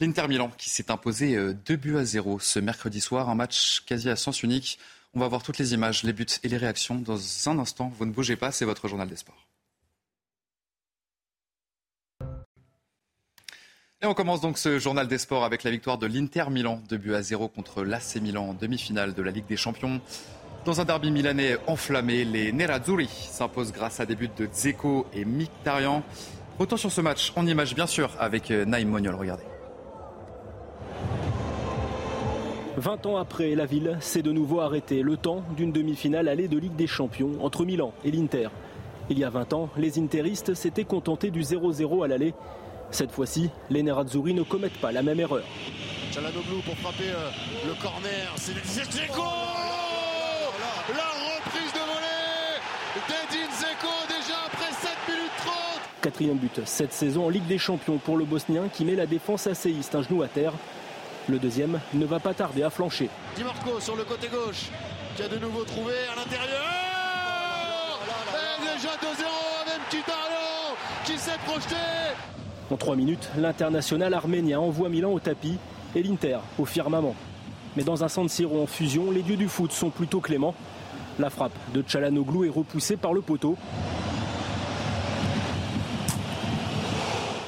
L'Inter 0.00 0.28
Milan 0.28 0.50
qui 0.58 0.68
s'est 0.68 0.90
imposé 0.90 1.34
2 1.34 1.38
euh, 1.38 1.76
buts 1.78 1.96
à 1.96 2.04
0 2.04 2.38
ce 2.38 2.58
mercredi 2.58 3.00
soir, 3.00 3.30
un 3.30 3.34
match 3.34 3.80
quasi 3.86 4.10
à 4.10 4.16
sens 4.16 4.42
unique. 4.42 4.78
On 5.14 5.20
va 5.20 5.28
voir 5.28 5.42
toutes 5.42 5.56
les 5.56 5.72
images, 5.72 6.02
les 6.02 6.12
buts 6.12 6.26
et 6.42 6.48
les 6.48 6.58
réactions 6.58 6.96
dans 6.96 7.18
un 7.48 7.58
instant. 7.58 7.90
Vous 7.98 8.04
ne 8.04 8.12
bougez 8.12 8.36
pas, 8.36 8.52
c'est 8.52 8.66
votre 8.66 8.86
journal 8.86 9.08
des 9.08 9.16
sports. 9.16 9.46
Et 14.02 14.06
on 14.06 14.12
commence 14.12 14.42
donc 14.42 14.58
ce 14.58 14.78
journal 14.78 15.08
des 15.08 15.16
sports 15.16 15.42
avec 15.42 15.64
la 15.64 15.70
victoire 15.70 15.96
de 15.96 16.06
l'Inter 16.06 16.50
Milan, 16.50 16.82
2 16.90 16.98
buts 16.98 17.14
à 17.14 17.22
0 17.22 17.48
contre 17.48 17.82
l'AC 17.82 18.16
Milan 18.20 18.50
en 18.50 18.52
demi-finale 18.52 19.14
de 19.14 19.22
la 19.22 19.30
Ligue 19.30 19.46
des 19.46 19.56
Champions. 19.56 20.02
Dans 20.66 20.82
un 20.82 20.84
derby 20.84 21.10
milanais 21.10 21.56
enflammé, 21.66 22.26
les 22.26 22.52
Nerazzurri 22.52 23.08
s'imposent 23.08 23.72
grâce 23.72 23.98
à 23.98 24.04
des 24.04 24.14
buts 24.14 24.28
de 24.36 24.44
Dzeko 24.44 25.06
et 25.14 25.24
Mkhitaryan. 25.24 26.02
Retour 26.58 26.78
sur 26.78 26.92
ce 26.92 27.00
match 27.00 27.32
en 27.36 27.46
image 27.46 27.74
bien 27.74 27.86
sûr 27.86 28.10
avec 28.20 28.50
euh, 28.50 28.66
Naïm 28.66 28.90
Moniol, 28.90 29.14
regardez. 29.14 29.44
20 32.76 33.06
ans 33.06 33.16
après, 33.16 33.54
la 33.54 33.64
ville 33.64 33.96
s'est 34.00 34.20
de 34.20 34.30
nouveau 34.30 34.60
arrêtée 34.60 35.00
le 35.00 35.16
temps 35.16 35.42
d'une 35.56 35.72
demi-finale 35.72 36.28
allée 36.28 36.48
de 36.48 36.58
Ligue 36.58 36.76
des 36.76 36.86
Champions 36.86 37.38
entre 37.40 37.64
Milan 37.64 37.94
et 38.04 38.10
l'Inter. 38.10 38.50
Il 39.08 39.18
y 39.18 39.24
a 39.24 39.30
20 39.30 39.54
ans, 39.54 39.70
les 39.78 39.98
interistes 39.98 40.52
s'étaient 40.52 40.84
contentés 40.84 41.30
du 41.30 41.40
0-0 41.40 42.04
à 42.04 42.08
l'aller 42.08 42.34
cette 42.90 43.12
fois-ci, 43.12 43.50
les 43.70 43.82
Nerazzurri 43.82 44.34
ne 44.34 44.42
commettent 44.42 44.80
pas 44.80 44.92
la 44.92 45.02
même 45.02 45.20
erreur. 45.20 45.44
Chalanoglu 46.12 46.62
pour 46.64 46.76
frapper 46.78 47.10
euh, 47.10 47.30
le 47.66 47.74
corner, 47.82 48.32
c'est 48.36 48.52
Zeko 48.64 49.22
La 50.94 51.04
reprise 51.04 51.72
de 51.72 51.78
volée 51.78 52.60
d'Edin 53.08 53.52
Zeko 53.52 53.92
déjà 54.08 54.38
après 54.46 54.72
7 54.72 54.90
minutes 55.08 55.32
30 55.38 55.54
Quatrième 56.00 56.38
but 56.38 56.60
cette 56.64 56.92
saison 56.92 57.26
en 57.26 57.28
Ligue 57.28 57.46
des 57.46 57.58
Champions 57.58 57.98
pour 57.98 58.16
le 58.16 58.24
Bosnien 58.24 58.68
qui 58.72 58.84
met 58.84 58.94
la 58.94 59.06
défense 59.06 59.46
asséiste 59.46 59.94
un 59.94 60.02
genou 60.02 60.22
à 60.22 60.28
terre. 60.28 60.52
Le 61.28 61.38
deuxième 61.38 61.80
ne 61.92 62.06
va 62.06 62.20
pas 62.20 62.34
tarder 62.34 62.62
à 62.62 62.70
flancher. 62.70 63.10
Di 63.34 63.42
Marco 63.42 63.80
sur 63.80 63.96
le 63.96 64.04
côté 64.04 64.28
gauche 64.28 64.70
qui 65.16 65.22
a 65.22 65.28
de 65.28 65.38
nouveau 65.38 65.64
trouvé 65.64 65.92
à 66.12 66.16
l'intérieur 66.16 66.64
Et 68.32 68.60
déjà 68.62 68.90
2-0 68.90 69.24
avec 69.66 69.88
Kitaro 69.90 70.76
qui 71.04 71.18
s'est 71.18 71.38
projeté 71.44 71.74
en 72.70 72.76
trois 72.76 72.96
minutes, 72.96 73.30
l'international 73.38 74.12
arménien 74.14 74.58
envoie 74.58 74.88
Milan 74.88 75.12
au 75.12 75.20
tapis 75.20 75.58
et 75.94 76.02
l'Inter 76.02 76.38
au 76.58 76.64
firmament. 76.64 77.14
Mais 77.76 77.84
dans 77.84 78.02
un 78.02 78.08
San 78.08 78.28
Siro 78.28 78.60
en 78.60 78.66
fusion, 78.66 79.10
les 79.10 79.22
dieux 79.22 79.36
du 79.36 79.48
foot 79.48 79.70
sont 79.70 79.90
plutôt 79.90 80.20
cléments. 80.20 80.54
La 81.18 81.30
frappe 81.30 81.52
de 81.74 81.84
Chalanoglu 81.86 82.46
est 82.46 82.50
repoussée 82.50 82.96
par 82.96 83.12
le 83.12 83.20
poteau. 83.20 83.56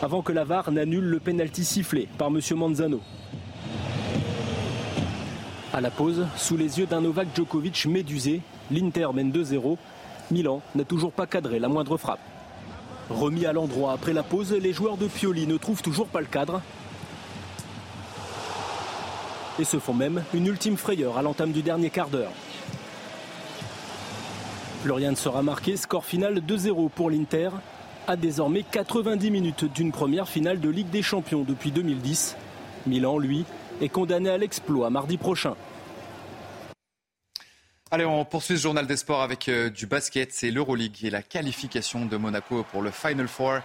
Avant 0.03 0.23
que 0.23 0.33
la 0.33 0.45
VAR 0.45 0.71
n'annule 0.71 1.05
le 1.05 1.19
pénalty 1.19 1.65
sifflé 1.65 2.09
par 2.17 2.29
M. 2.29 2.41
Manzano. 2.55 3.01
À 5.73 5.81
la 5.81 5.91
pause, 5.91 6.27
sous 6.37 6.57
les 6.57 6.79
yeux 6.79 6.87
d'un 6.87 7.01
Novak 7.01 7.29
Djokovic 7.35 7.87
médusé, 7.87 8.41
l'Inter 8.71 9.09
mène 9.13 9.33
2-0. 9.33 9.77
Milan 10.31 10.63
n'a 10.75 10.85
toujours 10.85 11.13
pas 11.13 11.27
cadré 11.27 11.59
la 11.59 11.69
moindre 11.69 11.97
frappe. 11.97 12.21
Remis 13.11 13.47
à 13.47 13.53
l'endroit 13.53 13.93
après 13.93 14.13
la 14.13 14.23
pause, 14.23 14.53
les 14.53 14.73
joueurs 14.73 14.97
de 14.97 15.07
Pioli 15.07 15.47
ne 15.47 15.57
trouvent 15.57 15.83
toujours 15.83 16.09
pas 16.09 16.21
le 16.21 16.27
cadre. 16.27 16.61
Et 19.59 19.65
se 19.65 19.79
font 19.79 19.95
même 19.95 20.23
une 20.35 20.47
ultime 20.47 20.77
frayeur 20.77 21.17
à 21.17 21.23
l'entame 21.23 21.53
du 21.53 21.63
dernier 21.63 21.91
quart 21.91 22.09
d'heure. 22.09 22.33
Plus 24.83 24.93
rien 24.93 25.11
ne 25.11 25.17
sera 25.17 25.43
marqué, 25.43 25.77
score 25.77 26.05
final 26.05 26.41
2-0 26.41 26.91
pour 26.91 27.11
l'Inter, 27.11 27.49
à 28.07 28.17
désormais 28.17 28.63
90 28.71 29.31
minutes 29.31 29.65
d'une 29.65 29.91
première 29.91 30.29
finale 30.29 30.61
de 30.61 30.69
Ligue 30.69 30.91
des 30.91 31.03
Champions 31.03 31.45
depuis 31.47 31.73
2010. 31.73 32.37
Milan, 32.87 33.19
lui, 33.19 33.45
est 33.81 33.89
condamné 33.89 34.31
à 34.31 34.39
l'exploit 34.39 34.91
mardi 34.91 35.17
prochain. 35.17 35.55
Allez, 37.91 38.05
on 38.05 38.23
poursuit 38.27 38.59
ce 38.59 38.63
journal 38.65 38.87
des 38.87 38.99
sports 38.99 39.23
avec 39.23 39.49
euh, 39.49 39.71
du 39.71 39.87
basket. 39.87 40.31
C'est 40.31 40.51
l'Euroleague 40.51 41.03
et 41.05 41.09
la 41.09 41.23
qualification 41.23 42.05
de 42.05 42.19
Monaco 42.19 42.63
pour 42.71 42.83
le 42.83 42.91
Final 42.91 43.29
Four. 43.29 43.61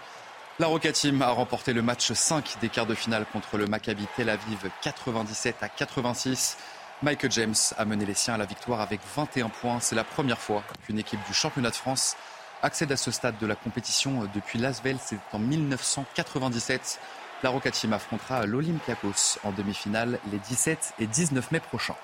La 0.60 0.68
Roca 0.68 0.94
Team 0.94 1.22
a 1.22 1.28
remporté 1.32 1.74
le 1.74 1.82
match 1.82 2.14
5 2.14 2.56
des 2.62 2.70
quarts 2.70 2.86
de 2.86 2.96
finale 2.96 3.26
contre 3.34 3.58
le 3.58 3.68
Maccabi 3.68 4.06
Tel 4.16 4.30
Aviv 4.30 4.70
97 4.82 5.58
à 5.62 5.68
86. 5.68 6.58
Michael 7.02 7.32
James 7.34 7.56
a 7.78 7.84
mené 7.84 8.06
les 8.06 8.14
siens 8.14 8.36
à 8.36 8.38
la 8.38 8.46
victoire 8.46 8.80
avec 8.80 9.02
21 9.14 9.50
points. 9.50 9.82
C'est 9.82 9.96
la 9.96 10.06
première 10.06 10.40
fois 10.40 10.64
qu'une 10.86 11.00
équipe 11.00 11.20
du 11.28 11.34
championnat 11.34 11.72
de 11.72 11.76
France 11.76 12.16
accède 12.62 12.94
à 12.94 12.98
ce 12.98 13.12
stade 13.12 13.38
de 13.42 13.46
la 13.46 13.56
compétition 13.56 14.30
depuis 14.34 14.58
l'Asvel. 14.58 14.96
C'est 15.04 15.20
en 15.34 15.40
1997. 15.40 16.98
La 17.44 17.50
Roca 17.50 17.72
Team 17.72 17.92
affrontera 17.92 18.46
l'Olympiakos 18.46 19.38
en 19.44 19.52
demi-finale 19.52 20.18
les 20.32 20.40
17 20.40 20.94
et 21.00 21.08
19 21.08 21.52
mai 21.52 21.60
prochains. 21.60 21.98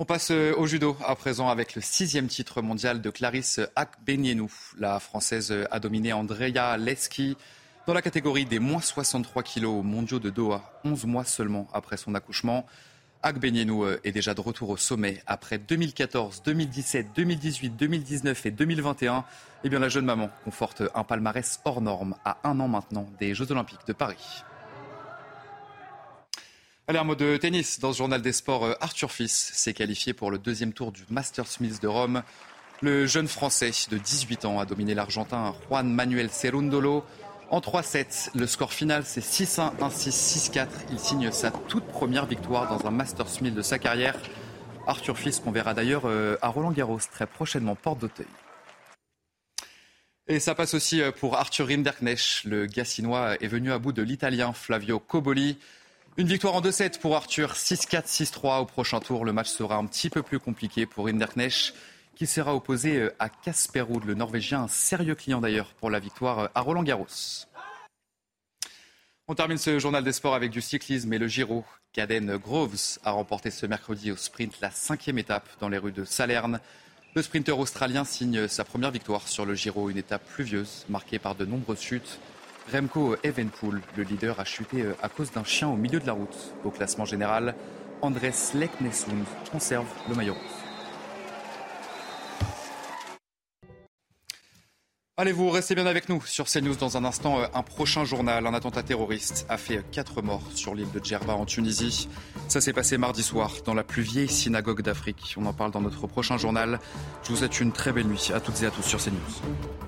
On 0.00 0.04
passe 0.04 0.30
euh, 0.30 0.54
au 0.56 0.68
judo 0.68 0.96
à 1.04 1.16
présent 1.16 1.48
avec 1.48 1.74
le 1.74 1.82
sixième 1.82 2.28
titre 2.28 2.62
mondial 2.62 3.00
de 3.00 3.10
Clarisse 3.10 3.58
Akbenienou. 3.74 4.48
La 4.78 5.00
Française 5.00 5.52
a 5.72 5.80
dominé 5.80 6.12
Andrea 6.12 6.76
Leski 6.78 7.36
dans 7.84 7.94
la 7.94 8.00
catégorie 8.00 8.44
des 8.44 8.60
moins 8.60 8.80
63 8.80 9.42
kilos 9.42 9.82
mondiaux 9.82 10.20
de 10.20 10.30
Doha, 10.30 10.80
11 10.84 11.04
mois 11.06 11.24
seulement 11.24 11.66
après 11.72 11.96
son 11.96 12.14
accouchement. 12.14 12.64
Akbenienou 13.24 13.88
est 14.04 14.12
déjà 14.12 14.34
de 14.34 14.40
retour 14.40 14.70
au 14.70 14.76
sommet 14.76 15.20
après 15.26 15.58
2014, 15.58 16.42
2017, 16.44 17.08
2018, 17.16 17.70
2019 17.70 18.46
et 18.46 18.50
2021. 18.52 19.24
Eh 19.64 19.68
bien, 19.68 19.80
la 19.80 19.88
jeune 19.88 20.04
maman 20.04 20.30
conforte 20.44 20.84
un 20.94 21.02
palmarès 21.02 21.58
hors 21.64 21.80
norme 21.80 22.14
à 22.24 22.38
un 22.44 22.60
an 22.60 22.68
maintenant 22.68 23.08
des 23.18 23.34
Jeux 23.34 23.50
Olympiques 23.50 23.84
de 23.88 23.92
Paris. 23.92 24.44
Allez, 26.90 26.98
un 26.98 27.04
mot 27.04 27.14
de 27.14 27.36
tennis. 27.36 27.80
Dans 27.80 27.92
ce 27.92 27.98
journal 27.98 28.22
des 28.22 28.32
sports, 28.32 28.64
euh, 28.64 28.72
Arthur 28.80 29.12
Fils 29.12 29.50
s'est 29.52 29.74
qualifié 29.74 30.14
pour 30.14 30.30
le 30.30 30.38
deuxième 30.38 30.72
tour 30.72 30.90
du 30.90 31.02
Masters 31.10 31.60
Mills 31.60 31.80
de 31.80 31.86
Rome. 31.86 32.22
Le 32.80 33.04
jeune 33.04 33.28
Français 33.28 33.72
de 33.90 33.98
18 33.98 34.46
ans 34.46 34.58
a 34.58 34.64
dominé 34.64 34.94
l'Argentin 34.94 35.54
Juan 35.68 35.86
Manuel 35.92 36.30
Cerundolo. 36.30 37.04
En 37.50 37.60
3-7, 37.60 38.30
le 38.34 38.46
score 38.46 38.72
final 38.72 39.02
c'est 39.04 39.20
6-1, 39.20 39.76
1-6, 39.76 40.50
6-4. 40.50 40.66
Il 40.90 40.98
signe 40.98 41.30
sa 41.30 41.50
toute 41.50 41.84
première 41.84 42.24
victoire 42.24 42.66
dans 42.70 42.86
un 42.86 42.90
Masters 42.90 43.42
Mills 43.42 43.54
de 43.54 43.60
sa 43.60 43.78
carrière. 43.78 44.16
Arthur 44.86 45.18
Fils 45.18 45.40
qu'on 45.40 45.50
verra 45.50 45.74
d'ailleurs 45.74 46.06
euh, 46.06 46.38
à 46.40 46.48
Roland 46.48 46.72
Garros 46.72 47.00
très 47.12 47.26
prochainement, 47.26 47.74
porte 47.74 47.98
d'Auteuil. 47.98 48.24
Et 50.26 50.40
ça 50.40 50.54
passe 50.54 50.72
aussi 50.72 51.02
euh, 51.02 51.12
pour 51.12 51.36
Arthur 51.36 51.68
Rinderknecht. 51.68 52.44
Le 52.44 52.64
Gassinois 52.64 53.34
est 53.42 53.46
venu 53.46 53.72
à 53.72 53.78
bout 53.78 53.92
de 53.92 54.00
l'Italien 54.00 54.54
Flavio 54.54 54.98
Coboli. 54.98 55.58
Une 56.18 56.26
victoire 56.26 56.56
en 56.56 56.60
2-7 56.60 56.98
pour 56.98 57.14
Arthur, 57.14 57.52
6-4, 57.52 58.08
6-3 58.08 58.62
au 58.62 58.64
prochain 58.64 58.98
tour. 58.98 59.24
Le 59.24 59.32
match 59.32 59.50
sera 59.50 59.76
un 59.76 59.86
petit 59.86 60.10
peu 60.10 60.24
plus 60.24 60.40
compliqué 60.40 60.84
pour 60.84 61.06
Rinderknecht, 61.06 61.74
qui 62.16 62.26
sera 62.26 62.56
opposé 62.56 62.96
euh, 62.96 63.14
à 63.20 63.28
Casper 63.28 63.84
le 64.04 64.14
Norvégien, 64.14 64.62
un 64.62 64.68
sérieux 64.68 65.14
client 65.14 65.40
d'ailleurs 65.40 65.74
pour 65.74 65.90
la 65.90 66.00
victoire 66.00 66.38
euh, 66.40 66.46
à 66.56 66.60
Roland 66.60 66.82
Garros. 66.82 67.06
On 69.28 69.36
termine 69.36 69.58
ce 69.58 69.78
journal 69.78 70.02
des 70.02 70.10
sports 70.10 70.34
avec 70.34 70.50
du 70.50 70.60
cyclisme 70.60 71.12
et 71.12 71.18
le 71.18 71.28
Giro. 71.28 71.64
Caden 71.92 72.36
Groves 72.36 72.98
a 73.04 73.12
remporté 73.12 73.52
ce 73.52 73.66
mercredi 73.66 74.10
au 74.10 74.16
sprint 74.16 74.60
la 74.60 74.72
cinquième 74.72 75.18
étape 75.18 75.48
dans 75.60 75.68
les 75.68 75.78
rues 75.78 75.92
de 75.92 76.04
Salerne. 76.04 76.58
Le 77.14 77.22
sprinter 77.22 77.56
australien 77.56 78.04
signe 78.04 78.48
sa 78.48 78.64
première 78.64 78.90
victoire 78.90 79.28
sur 79.28 79.46
le 79.46 79.54
Giro, 79.54 79.88
une 79.88 79.98
étape 79.98 80.26
pluvieuse 80.26 80.84
marquée 80.88 81.20
par 81.20 81.36
de 81.36 81.44
nombreuses 81.44 81.80
chutes. 81.80 82.18
Remco 82.72 83.16
Evenpool, 83.22 83.80
le 83.96 84.02
leader, 84.02 84.38
a 84.40 84.44
chuté 84.44 84.82
euh, 84.82 84.94
à 85.02 85.08
cause 85.08 85.30
d'un 85.30 85.44
chien 85.44 85.68
au 85.68 85.76
milieu 85.76 86.00
de 86.00 86.06
la 86.06 86.12
route. 86.12 86.54
Au 86.64 86.70
classement 86.70 87.04
général, 87.04 87.54
Andrés 88.02 88.34
Leknesund 88.54 89.24
conserve 89.50 89.86
le 90.08 90.14
maillot 90.14 90.36
Allez, 95.16 95.32
vous 95.32 95.50
restez 95.50 95.74
bien 95.74 95.86
avec 95.86 96.08
nous 96.08 96.22
sur 96.26 96.46
CNews 96.46 96.76
dans 96.76 96.96
un 96.96 97.04
instant. 97.04 97.40
Euh, 97.40 97.46
un 97.54 97.62
prochain 97.62 98.04
journal, 98.04 98.46
un 98.46 98.54
attentat 98.54 98.82
terroriste 98.82 99.46
a 99.48 99.56
fait 99.56 99.82
quatre 99.90 100.22
morts 100.22 100.52
sur 100.54 100.74
l'île 100.74 100.90
de 100.92 101.02
Djerba 101.02 101.34
en 101.34 101.46
Tunisie. 101.46 102.08
Ça 102.48 102.60
s'est 102.60 102.72
passé 102.72 102.98
mardi 102.98 103.22
soir 103.22 103.50
dans 103.64 103.74
la 103.74 103.82
plus 103.82 104.02
vieille 104.02 104.28
synagogue 104.28 104.82
d'Afrique. 104.82 105.34
On 105.38 105.46
en 105.46 105.54
parle 105.54 105.72
dans 105.72 105.80
notre 105.80 106.06
prochain 106.06 106.36
journal. 106.36 106.78
Je 107.24 107.30
vous 107.30 107.36
souhaite 107.36 107.60
une 107.60 107.72
très 107.72 107.92
belle 107.92 108.06
nuit 108.06 108.30
à 108.32 108.40
toutes 108.40 108.62
et 108.62 108.66
à 108.66 108.70
tous 108.70 108.82
sur 108.82 109.02
CNews. 109.02 109.87